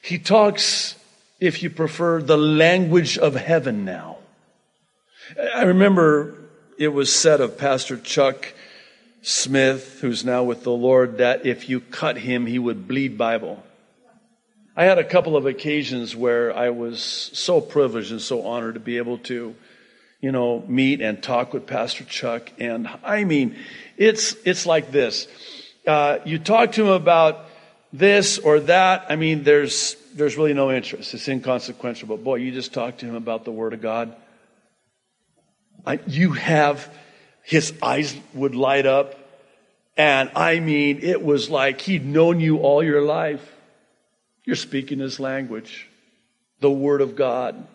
He 0.04 0.20
talks, 0.20 0.94
if 1.40 1.64
you 1.64 1.72
prefer, 1.72 2.22
the 2.22 2.38
language 2.38 3.18
of 3.18 3.34
heaven 3.34 3.84
now. 3.84 4.20
I 5.56 5.64
remember 5.64 6.36
it 6.78 6.90
was 6.90 7.12
said 7.12 7.42
of 7.42 7.58
Pastor 7.58 7.98
Chuck 7.98 8.54
Smith, 9.24 9.98
who's 10.02 10.24
now 10.24 10.44
with 10.44 10.62
the 10.62 10.70
Lord, 10.70 11.18
that 11.18 11.44
if 11.44 11.70
you 11.70 11.80
cut 11.80 12.20
him, 12.20 12.46
he 12.46 12.60
would 12.60 12.88
bleed 12.88 13.18
Bible. 13.18 13.64
I 14.78 14.84
had 14.84 15.00
a 15.00 15.06
couple 15.06 15.38
of 15.38 15.46
occasions 15.46 16.18
where 16.18 16.54
I 16.54 16.70
was 16.70 17.02
so 17.02 17.62
privileged 17.62 18.12
and 18.12 18.22
so 18.22 18.46
honored 18.46 18.74
to 18.74 18.82
be 18.82 18.98
able 18.98 19.20
to, 19.20 19.56
you 20.20 20.32
know, 20.34 20.66
meet 20.68 21.00
and 21.00 21.24
talk 21.24 21.54
with 21.54 21.66
Pastor 21.66 22.04
Chuck. 22.04 22.52
And 22.60 22.90
I 23.02 23.24
mean, 23.24 23.56
it's, 23.96 24.36
it's 24.44 24.66
like 24.66 24.92
this. 24.92 25.30
Uh, 25.88 26.18
you 26.26 26.40
talk 26.40 26.74
to 26.74 26.82
him 26.82 26.92
about 26.92 27.46
this 27.94 28.38
or 28.38 28.60
that. 28.62 29.06
I 29.08 29.16
mean, 29.16 29.46
there's, 29.46 29.96
there's 30.14 30.36
really 30.36 30.54
no 30.54 30.72
interest. 30.74 31.14
It's 31.14 31.26
inconsequential. 31.30 32.10
But 32.10 32.22
boy, 32.22 32.36
you 32.36 32.52
just 32.52 32.74
talk 32.74 32.98
to 32.98 33.06
him 33.06 33.16
about 33.16 33.46
the 33.46 33.52
Word 33.52 33.72
of 33.72 33.82
God. 33.82 34.14
I, 35.86 36.00
you 36.06 36.34
have 36.34 36.94
his 37.44 37.74
eyes 37.82 38.14
would 38.34 38.56
light 38.56 38.86
up. 38.86 39.16
And 39.96 40.32
I 40.36 40.60
mean, 40.60 41.00
it 41.02 41.24
was 41.24 41.50
like 41.50 41.80
he'd 41.80 42.06
known 42.06 42.42
you 42.42 42.58
all 42.58 42.84
your 42.84 43.02
life. 43.02 43.55
You're 44.46 44.56
speaking 44.56 45.00
his 45.00 45.20
language, 45.20 45.88
the 46.60 46.70
word 46.72 47.02
of 47.02 47.16
God. 47.16 47.68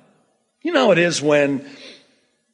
You 0.62 0.72
know 0.72 0.92
it 0.92 0.98
is 0.98 1.20
when 1.20 1.68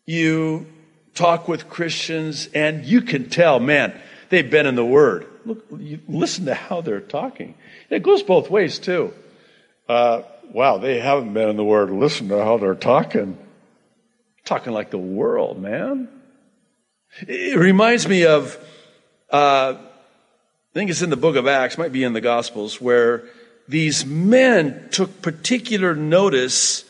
you 0.07 0.67
talk 1.15 1.49
with 1.49 1.69
Christians 1.69 2.49
and 2.55 2.85
you 2.85 3.03
can 3.03 3.29
tell, 3.29 3.61
man, 3.61 3.99
they've 4.31 4.51
been 4.51 4.67
in 4.67 4.75
the 4.75 4.85
word. 4.85 5.27
Look, 5.45 5.67
listen 5.71 6.47
to 6.47 6.55
how 6.55 6.81
they're 6.81 7.01
talking. 7.01 7.55
It 7.91 8.03
goes 8.03 8.23
both 8.23 8.51
ways 8.51 8.79
too. 8.79 9.13
Uh, 9.89 10.23
wow, 10.53 10.79
they 10.79 10.99
haven't 10.99 11.33
been 11.35 11.49
in 11.49 11.57
the 11.57 11.65
word. 11.65 11.91
Listen 11.91 12.29
to 12.29 12.43
how 12.43 12.59
they're 12.59 12.75
talking. 12.75 13.39
Talking 14.45 14.73
like 14.73 14.91
the 14.91 14.99
world, 14.99 15.61
man. 15.61 16.09
It 17.21 17.59
reminds 17.59 18.09
me 18.09 18.25
of, 18.25 18.57
uh, 19.31 19.75
I 19.77 20.75
think 20.75 20.91
it's 20.91 21.03
in 21.03 21.11
the 21.11 21.17
book 21.17 21.37
of 21.37 21.47
Acts, 21.47 21.79
might 21.79 21.93
be 21.93 22.05
in 22.05 22.13
the 22.13 22.21
Gospels, 22.21 22.81
where 22.81 23.25
these 23.69 24.07
men 24.07 24.89
took 24.91 25.23
particular 25.23 25.95
notice 25.95 26.85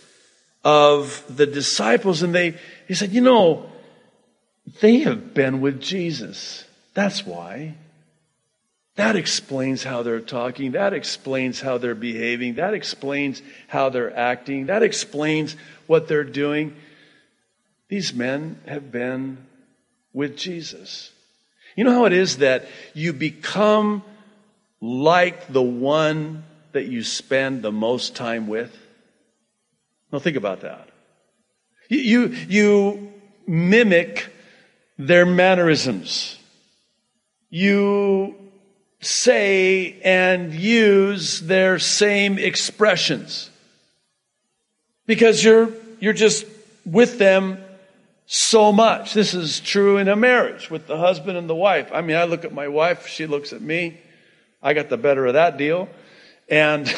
of 0.64 1.24
the 1.34 1.46
disciples 1.46 2.22
and 2.22 2.34
they, 2.34 2.56
he 2.88 2.94
said, 2.94 3.12
you 3.12 3.20
know, 3.20 3.70
they 4.80 4.98
have 4.98 5.32
been 5.32 5.60
with 5.60 5.80
Jesus. 5.80 6.64
That's 6.94 7.24
why. 7.24 7.74
That 8.96 9.14
explains 9.14 9.84
how 9.84 10.02
they're 10.02 10.20
talking. 10.20 10.72
That 10.72 10.94
explains 10.94 11.60
how 11.60 11.78
they're 11.78 11.94
behaving. 11.94 12.54
That 12.54 12.74
explains 12.74 13.42
how 13.68 13.90
they're 13.90 14.16
acting. 14.16 14.66
That 14.66 14.82
explains 14.82 15.54
what 15.86 16.08
they're 16.08 16.24
doing. 16.24 16.74
These 17.88 18.14
men 18.14 18.58
have 18.66 18.90
been 18.90 19.38
with 20.12 20.36
Jesus. 20.36 21.12
You 21.76 21.84
know 21.84 21.92
how 21.92 22.06
it 22.06 22.14
is 22.14 22.38
that 22.38 22.66
you 22.94 23.12
become 23.12 24.02
like 24.80 25.52
the 25.52 25.62
one 25.62 26.42
that 26.76 26.86
you 26.86 27.02
spend 27.02 27.62
the 27.62 27.72
most 27.72 28.14
time 28.14 28.46
with? 28.46 28.76
Now 30.12 30.18
think 30.18 30.36
about 30.36 30.60
that. 30.60 30.88
You, 31.88 32.28
you 32.48 33.12
mimic 33.46 34.30
their 34.98 35.24
mannerisms. 35.24 36.38
You 37.48 38.34
say 39.00 39.98
and 40.02 40.52
use 40.52 41.40
their 41.40 41.78
same 41.78 42.38
expressions. 42.38 43.50
Because 45.06 45.42
you're, 45.42 45.70
you're 46.00 46.12
just 46.12 46.44
with 46.84 47.18
them 47.18 47.58
so 48.26 48.70
much. 48.72 49.14
This 49.14 49.32
is 49.32 49.60
true 49.60 49.96
in 49.96 50.08
a 50.08 50.16
marriage 50.16 50.70
with 50.70 50.86
the 50.86 50.98
husband 50.98 51.38
and 51.38 51.48
the 51.48 51.54
wife. 51.54 51.90
I 51.92 52.02
mean, 52.02 52.16
I 52.16 52.24
look 52.24 52.44
at 52.44 52.52
my 52.52 52.68
wife, 52.68 53.06
she 53.06 53.26
looks 53.26 53.52
at 53.52 53.62
me. 53.62 54.00
I 54.62 54.74
got 54.74 54.88
the 54.88 54.96
better 54.96 55.26
of 55.26 55.34
that 55.34 55.56
deal. 55.56 55.88
And 56.48 56.88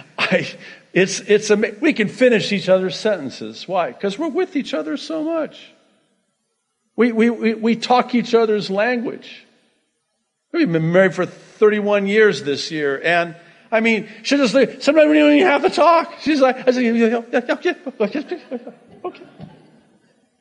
I, 0.18 0.48
it's, 0.92 1.20
it's, 1.20 1.50
we 1.80 1.92
can 1.92 2.08
finish 2.08 2.52
each 2.52 2.68
other's 2.68 2.98
sentences. 2.98 3.68
Why? 3.68 3.92
Because 3.92 4.18
we're 4.18 4.28
with 4.28 4.56
each 4.56 4.74
other 4.74 4.96
so 4.96 5.22
much. 5.22 5.72
We, 6.96 7.12
we, 7.12 7.30
we, 7.30 7.54
we 7.54 7.76
talk 7.76 8.14
each 8.14 8.34
other's 8.34 8.70
language. 8.70 9.46
We've 10.52 10.70
been 10.70 10.92
married 10.92 11.14
for 11.14 11.26
31 11.26 12.06
years 12.06 12.42
this 12.42 12.70
year. 12.70 13.00
And 13.02 13.36
I 13.70 13.80
mean, 13.80 14.08
she 14.22 14.36
just, 14.36 14.52
sometimes 14.52 15.10
we 15.10 15.18
don't 15.18 15.32
even 15.34 15.46
have 15.46 15.62
to 15.62 15.70
talk. 15.70 16.14
She's 16.20 16.40
like, 16.40 16.66
I 16.66 16.70
say, 16.72 16.90
yeah, 16.92 17.18
okay. 17.18 17.76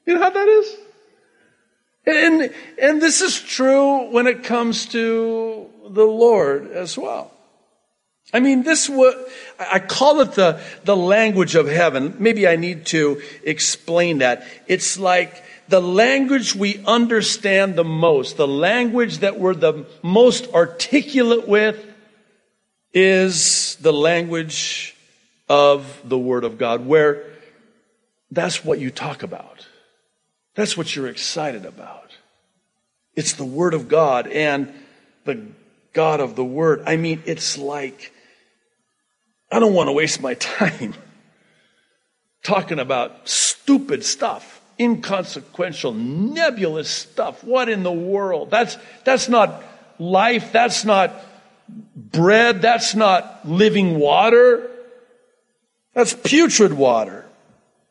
You 0.06 0.16
know 0.16 0.22
how 0.22 0.30
that 0.30 0.48
is? 0.48 0.78
And, 2.06 2.54
and 2.82 3.02
this 3.02 3.22
is 3.22 3.40
true 3.40 4.10
when 4.12 4.28
it 4.28 4.46
comes 4.46 4.86
to 4.88 5.70
the 5.90 6.06
Lord 6.06 6.72
as 6.72 6.98
well. 6.98 7.37
I 8.34 8.42
mean, 8.42 8.64
this 8.64 8.90
what 8.90 9.18
I 9.58 9.80
call 9.80 10.20
it 10.20 10.34
the, 10.34 10.62
the 10.84 10.98
language 10.98 11.56
of 11.56 11.68
heaven. 11.68 12.16
Maybe 12.20 12.48
I 12.48 12.58
need 12.58 12.86
to 12.88 13.22
explain 13.44 14.18
that. 14.18 14.46
It's 14.68 15.00
like 15.00 15.44
the 15.70 15.82
language 15.82 16.54
we 16.54 16.84
understand 16.86 17.76
the 17.76 17.86
most, 17.86 18.38
the 18.38 18.48
language 18.48 19.20
that 19.20 19.40
we're 19.40 19.54
the 19.54 19.86
most 20.02 20.54
articulate 20.54 21.48
with 21.48 21.84
is 22.94 23.76
the 23.78 23.94
language 23.94 24.96
of 25.50 26.02
the 26.04 26.18
Word 26.18 26.44
of 26.44 26.58
God, 26.58 26.86
where 26.86 27.24
that's 28.32 28.64
what 28.64 28.80
you 28.80 28.92
talk 28.92 29.24
about. 29.24 29.66
That's 30.56 30.76
what 30.76 30.96
you're 30.96 31.08
excited 31.08 31.66
about. 31.66 32.12
It's 33.16 33.34
the 33.34 33.46
Word 33.46 33.74
of 33.74 33.88
God 33.88 34.28
and 34.28 34.74
the 35.24 35.46
God 35.94 36.20
of 36.20 36.36
the 36.36 36.44
Word. 36.44 36.84
I 36.86 36.98
mean, 36.98 37.24
it's 37.26 37.58
like, 37.58 38.12
I 39.52 39.60
don't 39.60 39.74
want 39.74 39.88
to 39.88 39.94
waste 39.94 40.22
my 40.22 40.34
time 40.60 40.94
talking 42.44 42.80
about 42.80 43.28
stupid 43.28 44.04
stuff, 44.04 44.62
inconsequential, 44.80 45.94
nebulous 45.94 46.90
stuff. 46.90 47.44
What 47.44 47.70
in 47.70 47.84
the 47.84 47.92
world? 47.92 48.50
That's, 48.52 48.78
that's 49.04 49.28
not 49.28 49.64
life. 50.00 50.52
That's 50.52 50.86
not 50.86 51.14
bread. 51.96 52.62
That's 52.62 52.96
not 52.96 53.48
living 53.48 54.00
water. 54.00 54.72
That's 55.94 56.14
putrid 56.14 56.74
water. 56.74 57.26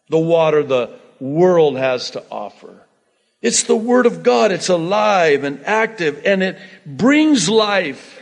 The 0.09 0.19
water 0.19 0.63
the 0.63 0.91
world 1.21 1.77
has 1.77 2.11
to 2.13 2.23
offer. 2.31 2.87
It's 3.43 3.65
the 3.65 3.77
Word 3.77 4.07
of 4.07 4.23
God. 4.23 4.53
It's 4.53 4.69
alive 4.69 5.45
and 5.45 5.65
active 5.65 6.23
and 6.25 6.43
it 6.43 6.59
brings 6.87 7.49
life. 7.49 8.16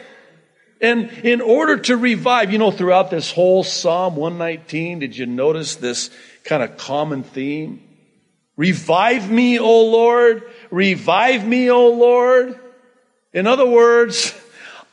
And 0.81 1.11
in 1.23 1.41
order 1.41 1.79
to 1.79 1.97
revive, 1.97 2.53
you 2.53 2.59
know, 2.59 2.71
throughout 2.71 3.11
this 3.11 3.31
whole 3.31 3.65
Psalm 3.65 4.17
119, 4.17 4.99
did 4.99 5.17
you 5.17 5.27
notice 5.27 5.77
this 5.77 6.11
kind 6.45 6.63
of 6.63 6.77
common 6.77 7.23
theme? 7.23 7.83
Revive 8.57 9.31
me, 9.31 9.59
O 9.59 9.87
Lord. 9.87 10.43
Revive 10.71 11.47
me, 11.47 11.71
O 11.71 11.89
Lord. 11.89 12.59
In 13.33 13.47
other 13.47 13.67
words, 13.67 14.35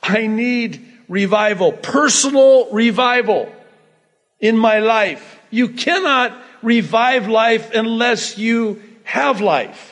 I 0.02 0.28
need 0.28 0.88
revival, 1.08 1.72
personal 1.72 2.72
revival 2.72 3.54
in 4.40 4.58
my 4.58 4.80
life. 4.80 5.40
You 5.52 5.70
cannot 5.70 6.36
revive 6.62 7.28
life 7.28 7.72
unless 7.74 8.38
you 8.38 8.82
have 9.04 9.42
life. 9.42 9.91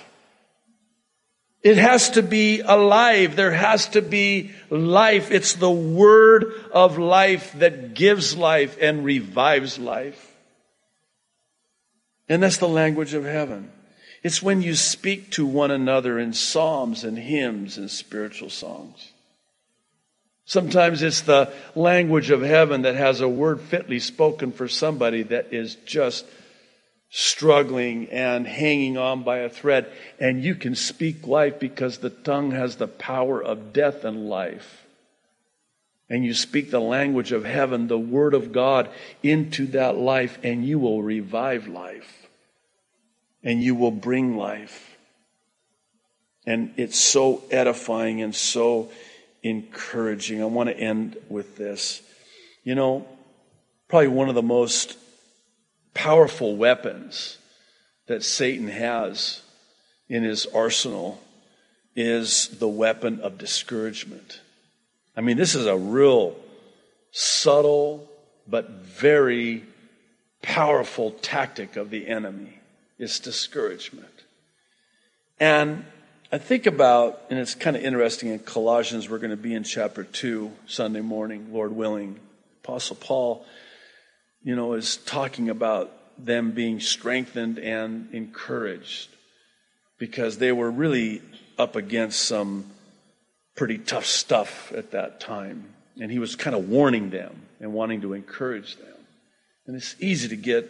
It 1.62 1.78
has 1.78 2.12
to 2.12 2.24
be 2.24 2.62
alive. 2.62 3.36
There 3.36 3.52
has 3.52 3.90
to 3.90 4.02
be 4.02 4.52
life. 4.70 5.30
It's 5.32 5.56
the 5.56 5.70
word 5.70 6.54
of 6.72 6.98
life 6.98 7.52
that 7.60 7.94
gives 7.94 8.38
life 8.38 8.78
and 8.80 9.04
revives 9.04 9.78
life. 9.78 10.26
And 12.30 12.42
that's 12.42 12.58
the 12.58 12.68
language 12.68 13.14
of 13.14 13.26
heaven. 13.26 13.72
It's 14.24 14.42
when 14.42 14.62
you 14.62 14.76
speak 14.76 15.32
to 15.32 15.46
one 15.46 15.72
another 15.72 16.20
in 16.20 16.34
psalms 16.34 17.04
and 17.04 17.18
hymns 17.18 17.78
and 17.78 17.90
spiritual 17.90 18.50
songs. 18.50 19.12
Sometimes 20.46 21.04
it's 21.04 21.22
the 21.22 21.54
language 21.76 22.32
of 22.32 22.42
heaven 22.42 22.82
that 22.82 22.96
has 22.96 23.22
a 23.22 23.30
word 23.30 23.62
fitly 23.62 24.00
spoken 24.00 24.52
for 24.52 24.68
somebody 24.68 25.24
that 25.24 25.54
is 25.54 25.76
just 25.86 26.26
struggling 27.10 28.08
and 28.10 28.46
hanging 28.48 28.98
on 28.98 29.24
by 29.24 29.40
a 29.40 29.50
thread. 29.50 29.92
And 30.20 30.44
you 30.44 30.56
can 30.56 30.76
speak 30.76 31.26
life 31.28 31.60
because 31.60 31.98
the 31.98 32.10
tongue 32.10 32.52
has 32.52 32.76
the 32.76 32.88
power 32.88 33.44
of 33.44 33.74
death 33.74 34.04
and 34.04 34.30
life. 34.30 34.86
and 36.10 36.26
you 36.26 36.34
speak 36.34 36.72
the 36.72 36.80
language 36.80 37.32
of 37.32 37.46
heaven, 37.46 37.88
the 37.88 37.98
word 37.98 38.34
of 38.34 38.52
God 38.52 38.90
into 39.22 39.68
that 39.68 39.96
life, 39.96 40.40
and 40.44 40.66
you 40.66 40.80
will 40.80 41.04
revive 41.04 41.68
life. 41.68 42.28
And 43.44 43.64
you 43.64 43.76
will 43.76 43.92
bring 43.92 44.36
life. 44.36 44.98
And 46.46 46.74
it's 46.78 47.00
so 47.00 47.44
edifying 47.52 48.22
and 48.22 48.34
so 48.36 48.90
encouraging. 49.44 50.42
I 50.42 50.46
want 50.46 50.70
to 50.70 50.78
end 50.78 51.16
with 51.30 51.56
this. 51.56 52.02
You 52.64 52.76
know, 52.76 53.08
probably 53.88 54.08
one 54.08 54.30
of 54.30 54.36
the 54.36 54.42
most 54.42 54.98
powerful 55.94 56.56
weapons 56.56 57.38
that 58.08 58.24
Satan 58.24 58.68
has 58.68 59.42
in 60.08 60.24
his 60.24 60.46
arsenal 60.48 61.22
is 61.96 62.48
the 62.60 62.68
weapon 62.68 63.20
of 63.22 63.38
discouragement. 63.38 64.42
I 65.16 65.22
mean, 65.22 65.38
this 65.38 65.56
is 65.56 65.66
a 65.66 65.78
real 65.78 66.36
subtle 67.12 68.10
but 68.48 68.70
very 68.70 69.64
powerful 70.42 71.12
tactic 71.12 71.76
of 71.76 71.90
the 71.90 72.08
enemy. 72.08 72.60
It's 72.98 73.20
discouragement. 73.20 74.24
And 75.40 75.86
I 76.32 76.38
think 76.38 76.66
about, 76.66 77.24
and 77.30 77.40
it's 77.40 77.56
kind 77.56 77.76
of 77.76 77.84
interesting 77.84 78.30
in 78.30 78.40
Colossians, 78.40 79.10
we're 79.10 79.20
going 79.20 79.30
to 79.32 79.38
be 79.38 79.54
in 79.54 79.64
chapter 79.64 80.04
2 80.04 80.52
Sunday 80.68 81.02
morning, 81.02 81.54
Lord 81.54 81.72
willing. 81.72 82.20
Apostle 82.64 82.98
Paul, 82.98 83.46
you 84.44 84.56
know, 84.56 84.74
is 84.74 84.98
talking 84.98 85.50
about 85.50 85.92
them 86.18 86.52
being 86.52 86.80
strengthened 86.80 87.60
and 87.60 88.14
encouraged 88.14 89.10
because 89.98 90.38
they 90.38 90.52
were 90.52 90.72
really 90.72 91.22
up 91.58 91.76
against 91.76 92.22
some 92.22 92.66
pretty 93.56 93.78
tough 93.78 94.06
stuff 94.06 94.72
at 94.74 94.92
that 94.92 95.20
time. 95.20 95.74
And 96.00 96.12
he 96.12 96.20
was 96.20 96.36
kind 96.36 96.56
of 96.56 96.70
warning 96.70 97.10
them 97.10 97.42
and 97.60 97.74
wanting 97.74 98.02
to 98.02 98.14
encourage 98.14 98.78
them. 98.78 98.88
And 99.68 99.76
it's 99.76 99.96
easy 100.00 100.30
to 100.30 100.36
get 100.36 100.70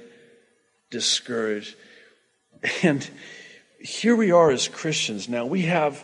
discouraged. 0.89 1.75
And 2.83 3.07
here 3.79 4.15
we 4.15 4.31
are 4.31 4.51
as 4.51 4.67
Christians 4.67 5.29
now. 5.29 5.45
We 5.45 5.61
have 5.63 6.03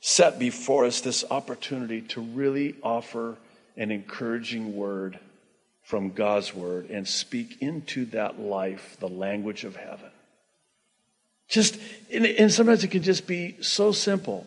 set 0.00 0.38
before 0.38 0.84
us 0.84 1.00
this 1.00 1.24
opportunity 1.30 2.00
to 2.02 2.20
really 2.20 2.76
offer 2.82 3.36
an 3.76 3.90
encouraging 3.90 4.76
word 4.76 5.18
from 5.84 6.10
God's 6.10 6.54
word 6.54 6.90
and 6.90 7.06
speak 7.06 7.60
into 7.60 8.06
that 8.06 8.40
life 8.40 8.96
the 9.00 9.08
language 9.08 9.64
of 9.64 9.76
heaven. 9.76 10.10
Just, 11.48 11.78
and, 12.12 12.52
sometimes 12.52 12.82
it 12.84 12.88
can 12.88 13.02
just 13.02 13.26
be 13.26 13.56
so 13.60 13.92
simple. 13.92 14.46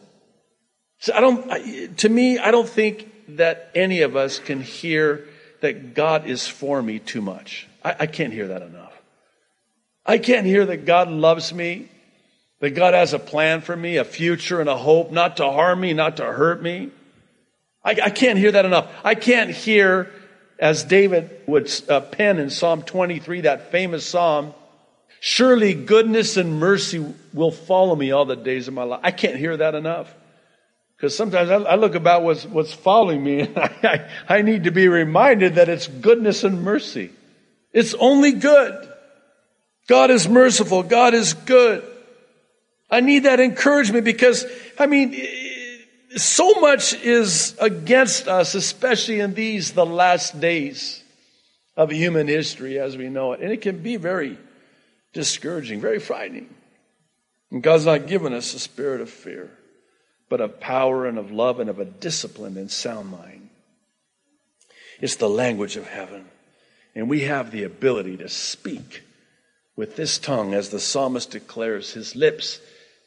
So 0.99 1.13
I 1.13 1.21
don't, 1.21 1.97
to 1.99 2.09
me, 2.09 2.39
I 2.39 2.51
don't 2.51 2.67
think 2.67 3.09
that 3.37 3.69
any 3.75 4.01
of 4.01 4.15
us 4.15 4.39
can 4.39 4.61
hear 4.61 5.27
that 5.61 5.93
God 5.93 6.27
is 6.27 6.47
for 6.47 6.81
me 6.81 6.99
too 6.99 7.21
much. 7.21 7.67
I, 7.83 7.95
I 8.01 8.05
can't 8.07 8.33
hear 8.33 8.47
that 8.47 8.63
enough. 8.63 8.93
I 10.05 10.17
can't 10.17 10.45
hear 10.45 10.65
that 10.65 10.85
God 10.85 11.09
loves 11.09 11.53
me, 11.53 11.89
that 12.61 12.71
God 12.71 12.93
has 12.93 13.13
a 13.13 13.19
plan 13.19 13.61
for 13.61 13.75
me, 13.75 13.97
a 13.97 14.03
future 14.03 14.59
and 14.59 14.69
a 14.69 14.77
hope, 14.77 15.11
not 15.11 15.37
to 15.37 15.51
harm 15.51 15.81
me, 15.81 15.93
not 15.93 16.17
to 16.17 16.25
hurt 16.25 16.61
me. 16.61 16.89
I, 17.83 17.91
I 17.91 18.09
can't 18.09 18.39
hear 18.39 18.51
that 18.53 18.65
enough. 18.65 18.89
I 19.03 19.15
can't 19.15 19.51
hear, 19.51 20.11
as 20.59 20.83
David 20.83 21.41
would 21.47 21.71
uh, 21.89 22.01
pen 22.01 22.39
in 22.39 22.49
Psalm 22.49 22.81
23, 22.81 23.41
that 23.41 23.71
famous 23.71 24.05
psalm, 24.05 24.53
surely 25.19 25.73
goodness 25.73 26.37
and 26.37 26.59
mercy 26.59 27.05
will 27.33 27.51
follow 27.51 27.95
me 27.95 28.11
all 28.11 28.25
the 28.25 28.35
days 28.35 28.67
of 28.67 28.73
my 28.73 28.83
life. 28.83 29.01
I 29.03 29.11
can't 29.11 29.35
hear 29.35 29.55
that 29.57 29.75
enough. 29.75 30.13
Because 30.95 31.15
sometimes 31.15 31.51
I, 31.51 31.75
look 31.75 31.93
about 31.93 32.23
what's, 32.23 32.43
what's 32.43 32.73
following 32.73 33.23
me 33.23 33.41
and 33.41 33.57
I, 33.59 34.09
I 34.27 34.41
need 34.41 34.63
to 34.63 34.71
be 34.71 34.87
reminded 34.87 35.55
that 35.55 35.69
it's 35.69 35.87
goodness 35.87 36.43
and 36.43 36.63
mercy. 36.63 37.11
It's 37.71 37.93
only 37.93 38.31
good. 38.31 38.73
God 39.87 40.09
is 40.09 40.27
merciful. 40.27 40.81
God 40.81 41.13
is 41.13 41.33
good. 41.33 41.83
I 42.89 43.01
need 43.01 43.19
that 43.23 43.39
encouragement 43.39 44.05
because, 44.05 44.45
I 44.79 44.87
mean, 44.87 45.13
so 46.15 46.53
much 46.55 46.93
is 46.93 47.55
against 47.59 48.27
us, 48.27 48.55
especially 48.55 49.19
in 49.19 49.33
these, 49.33 49.73
the 49.73 49.85
last 49.85 50.39
days 50.39 51.03
of 51.75 51.91
human 51.91 52.27
history 52.27 52.79
as 52.79 52.97
we 52.97 53.09
know 53.09 53.33
it. 53.33 53.41
And 53.41 53.51
it 53.51 53.61
can 53.61 53.81
be 53.81 53.97
very 53.97 54.37
discouraging, 55.13 55.81
very 55.81 55.99
frightening. 55.99 56.49
And 57.51 57.61
God's 57.61 57.85
not 57.85 58.07
given 58.07 58.33
us 58.33 58.53
a 58.53 58.59
spirit 58.59 59.01
of 59.01 59.09
fear 59.09 59.51
but 60.29 60.41
of 60.41 60.59
power 60.59 61.05
and 61.05 61.17
of 61.17 61.31
love 61.31 61.59
and 61.59 61.69
of 61.69 61.79
a 61.79 61.85
disciplined 61.85 62.57
and 62.57 62.69
sound 62.69 63.09
mind. 63.09 63.49
It's 64.99 65.15
the 65.15 65.29
language 65.29 65.77
of 65.77 65.87
heaven. 65.87 66.25
And 66.95 67.09
we 67.09 67.21
have 67.21 67.51
the 67.51 67.63
ability 67.63 68.17
to 68.17 68.29
speak 68.29 69.03
with 69.75 69.95
this 69.95 70.17
tongue, 70.17 70.55
as 70.55 70.69
the 70.69 70.79
psalmist 70.79 71.31
declares, 71.31 71.93
his 71.93 72.15
lips, 72.15 72.59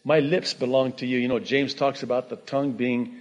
my 0.04 0.20
lips 0.20 0.54
belong 0.54 0.92
to 0.94 1.06
you. 1.06 1.18
You 1.18 1.28
know, 1.28 1.38
James 1.38 1.74
talks 1.74 2.02
about 2.02 2.28
the 2.28 2.36
tongue 2.36 2.72
being, 2.72 3.16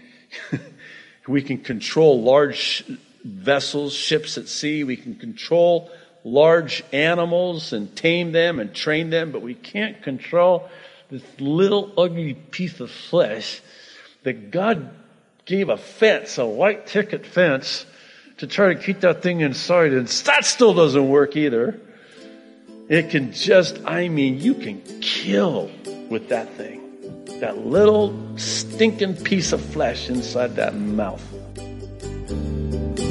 we 1.28 1.42
can 1.42 1.58
control 1.60 2.22
large 2.22 2.84
vessels, 3.24 3.94
ships 3.94 4.38
at 4.38 4.48
sea, 4.48 4.84
we 4.84 4.96
can 4.96 5.16
control 5.16 5.92
large 6.24 6.84
animals 6.92 7.74
and 7.74 7.96
tame 7.96 8.32
them 8.32 8.60
and 8.60 8.74
train 8.74 9.10
them, 9.10 9.32
but 9.32 9.42
we 9.42 9.54
can't 9.54 10.02
control 10.02 10.70
this 11.10 11.24
little 11.40 11.92
ugly 11.98 12.34
piece 12.34 12.80
of 12.80 12.92
flesh 12.92 13.62
that 14.24 14.52
God 14.52 14.90
gave 15.46 15.70
a 15.70 15.78
fence, 15.78 16.38
a 16.38 16.46
white 16.46 16.88
ticket 16.88 17.26
fence, 17.26 17.86
to 18.38 18.48
try 18.48 18.74
to 18.74 18.80
keep 18.80 19.02
that 19.02 19.22
thing 19.22 19.42
inside, 19.42 19.92
and 19.92 20.08
that 20.08 20.46
still 20.46 20.74
doesn't 20.74 21.10
work 21.10 21.36
either. 21.36 21.80
It 22.88 23.10
can 23.10 23.34
just, 23.34 23.80
I 23.86 24.08
mean, 24.08 24.40
you 24.40 24.54
can 24.54 24.82
kill 25.02 25.70
with 26.10 26.30
that 26.30 26.50
thing. 26.56 26.86
That 27.40 27.66
little 27.66 28.18
stinking 28.38 29.18
piece 29.18 29.54
of 29.54 29.62
flesh 29.62 30.10
inside 30.10 30.56
that 30.56 30.76
mouth. 30.76 31.24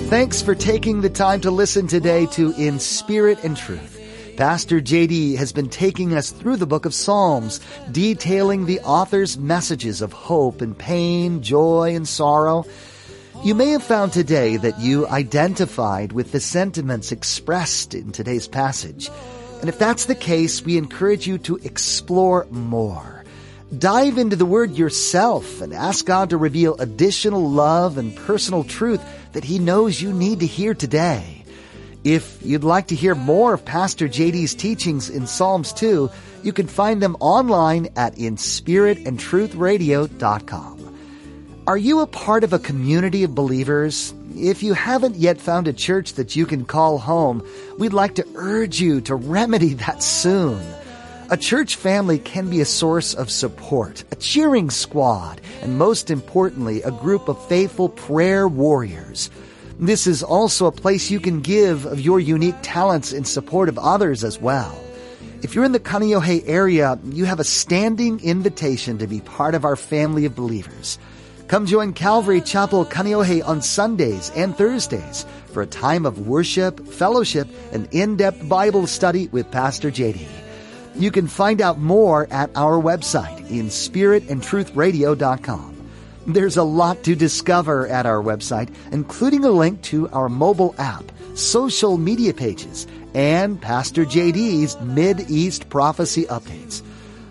Thanks 0.09 0.41
for 0.43 0.55
taking 0.55 1.01
the 1.01 1.11
time 1.11 1.41
to 1.43 1.51
listen 1.51 1.87
today 1.87 2.27
to 2.27 2.53
In 2.53 2.79
Spirit 2.79 3.45
and 3.45 3.57
Truth. 3.57 3.97
Pastor 4.37 4.81
JD 4.81 5.37
has 5.37 5.53
been 5.53 5.69
taking 5.69 6.15
us 6.15 6.31
through 6.31 6.57
the 6.57 6.67
book 6.67 6.87
of 6.87 6.95
Psalms, 6.95 7.61
detailing 7.91 8.67
the 8.67 8.81
author's 8.81 9.37
messages 9.37 10.01
of 10.01 10.13
hope 10.13 10.61
and 10.61 10.79
pain, 10.79 11.43
joy 11.43 11.95
and 11.95 12.07
sorrow. 12.07 12.65
You 13.43 13.55
may 13.55 13.71
have 13.71 13.83
found 13.83 14.13
today 14.13 14.57
that 14.57 14.79
you 14.81 15.09
identified 15.09 16.13
with 16.13 16.33
the 16.33 16.41
sentiments 16.41 17.13
expressed 17.13 17.95
in 17.95 18.13
today's 18.13 18.49
passage. 18.49 19.11
And 19.61 19.69
if 19.69 19.79
that's 19.79 20.07
the 20.07 20.15
case, 20.15 20.65
we 20.65 20.79
encourage 20.79 21.27
you 21.27 21.39
to 21.39 21.57
explore 21.57 22.47
more. 22.51 23.25
Dive 23.77 24.17
into 24.17 24.37
the 24.37 24.47
Word 24.47 24.77
yourself 24.77 25.61
and 25.61 25.75
ask 25.75 26.07
God 26.07 26.31
to 26.31 26.37
reveal 26.37 26.77
additional 26.77 27.51
love 27.51 27.99
and 27.99 28.17
personal 28.17 28.65
truth 28.65 29.03
that 29.33 29.45
He 29.45 29.59
knows 29.59 30.01
you 30.01 30.13
need 30.13 30.41
to 30.41 30.47
hear 30.47 30.75
today. 30.75 31.45
If 32.05 32.39
you'd 32.43 32.65
like 32.65 32.89
to 32.89 32.95
hear 32.95 33.15
more 33.15 33.53
of 33.53 33.65
Pastor 33.65 34.09
JD's 34.09 34.55
teachings 34.55 35.11
in 35.11 35.27
Psalms 35.27 35.75
2, 35.75 36.11
you 36.43 36.53
can 36.53 36.67
find 36.67 37.03
them 37.03 37.17
online 37.21 37.89
at 37.97 38.15
inspiritandtruthradio.com. 38.15 40.99
Are 41.67 41.77
you 41.77 42.01
a 42.01 42.07
part 42.07 42.45
of 42.45 42.55
a 42.55 42.59
community 42.59 43.25
of 43.25 43.35
believers? 43.35 44.15
If 44.41 44.63
you 44.63 44.73
haven't 44.73 45.17
yet 45.17 45.41
found 45.41 45.67
a 45.67 45.73
church 45.73 46.13
that 46.13 46.37
you 46.37 46.47
can 46.47 46.65
call 46.65 46.99
home, 46.99 47.45
we'd 47.77 47.93
like 47.93 48.15
to 48.15 48.27
urge 48.37 48.81
you 48.81 49.01
to 49.03 49.17
remedy 49.17 49.75
that 49.75 50.01
soon. 50.01 50.63
A 51.29 51.37
church 51.37 51.75
family 51.75 52.21
can 52.21 52.49
be 52.49 52.61
a 52.61 52.65
source 52.65 53.15
of 53.15 53.33
support, 53.33 54.05
a 54.13 54.17
cheering 54.17 54.71
squad, 54.71 55.41
and 55.61 55.77
most 55.77 56.09
importantly, 56.09 56.83
a 56.83 56.93
group 56.93 57.27
of 57.29 57.45
faithful 57.49 57.89
prayer 57.89 58.47
warriors. 58.47 59.29
This 59.81 60.07
is 60.07 60.23
also 60.23 60.67
a 60.67 60.73
place 60.73 61.11
you 61.11 61.19
can 61.19 61.41
give 61.41 61.85
of 61.85 62.01
your 62.01 62.21
unique 62.21 62.59
talents 62.63 63.13
in 63.13 63.25
support 63.25 63.69
of 63.69 63.77
others 63.77 64.23
as 64.23 64.41
well. 64.41 64.79
If 65.43 65.57
you're 65.57 65.65
in 65.65 65.73
the 65.73 65.81
Kaneohe 65.81 66.45
area, 66.47 66.97
you 67.07 67.25
have 67.25 67.41
a 67.41 67.45
standing 67.45 68.21
invitation 68.21 68.99
to 68.99 69.09
be 69.09 69.21
part 69.21 69.57
of 69.57 69.65
our 69.65 69.77
family 69.77 70.27
of 70.27 70.37
believers. 70.37 70.97
Come 71.49 71.65
join 71.65 71.95
Calvary 71.95 72.43
Chapel 72.43 72.85
Kaneohe 72.85 73.43
on 73.43 73.63
Sundays 73.63 74.31
and 74.37 74.55
Thursdays 74.55 75.25
for 75.47 75.63
a 75.63 75.67
time 75.67 76.05
of 76.05 76.29
worship, 76.29 76.87
fellowship, 76.87 77.49
and 77.73 77.89
in-depth 77.91 78.47
Bible 78.47 78.87
study 78.87 79.29
with 79.29 79.51
Pastor 79.51 79.91
JD. 79.91 80.29
You 80.95 81.11
can 81.11 81.27
find 81.27 81.63
out 81.63 81.79
more 81.79 82.29
at 82.31 82.51
our 82.55 82.79
website 82.79 83.49
in 83.49 83.69
spiritandtruthradio.com. 83.69 85.89
There's 86.27 86.59
a 86.59 86.63
lot 86.63 87.03
to 87.05 87.15
discover 87.15 87.89
at 87.89 88.05
our 88.05 88.23
website, 88.23 88.69
including 88.93 89.47
a 89.47 89.51
link 89.51 89.81
to 89.85 90.07
our 90.11 90.29
mobile 90.29 90.75
app, 90.77 91.11
social 91.33 91.97
media 91.97 92.35
pages, 92.35 92.87
and 93.15 93.59
Pastor 93.59 94.05
JD's 94.05 94.79
Mid-East 94.83 95.71
Prophecy 95.71 96.27
updates. 96.27 96.83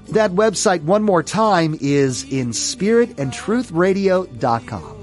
That 0.10 0.32
website 0.32 0.84
one 0.84 1.04
more 1.04 1.24
time 1.24 1.78
is 1.82 2.24
in 2.24 2.50
spiritandtruthradio.com. 2.50 4.94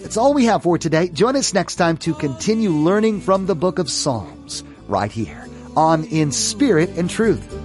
That's 0.00 0.16
all 0.16 0.34
we 0.34 0.44
have 0.46 0.62
for 0.62 0.78
today. 0.78 1.08
Join 1.08 1.36
us 1.36 1.52
next 1.52 1.74
time 1.76 1.98
to 1.98 2.14
continue 2.14 2.70
learning 2.70 3.20
from 3.20 3.44
the 3.46 3.54
book 3.54 3.78
of 3.78 3.90
Psalms 3.90 4.64
right 4.86 5.12
here 5.12 5.46
on 5.76 6.04
In 6.04 6.32
Spirit 6.32 6.88
and 6.90 7.10
Truth. 7.10 7.57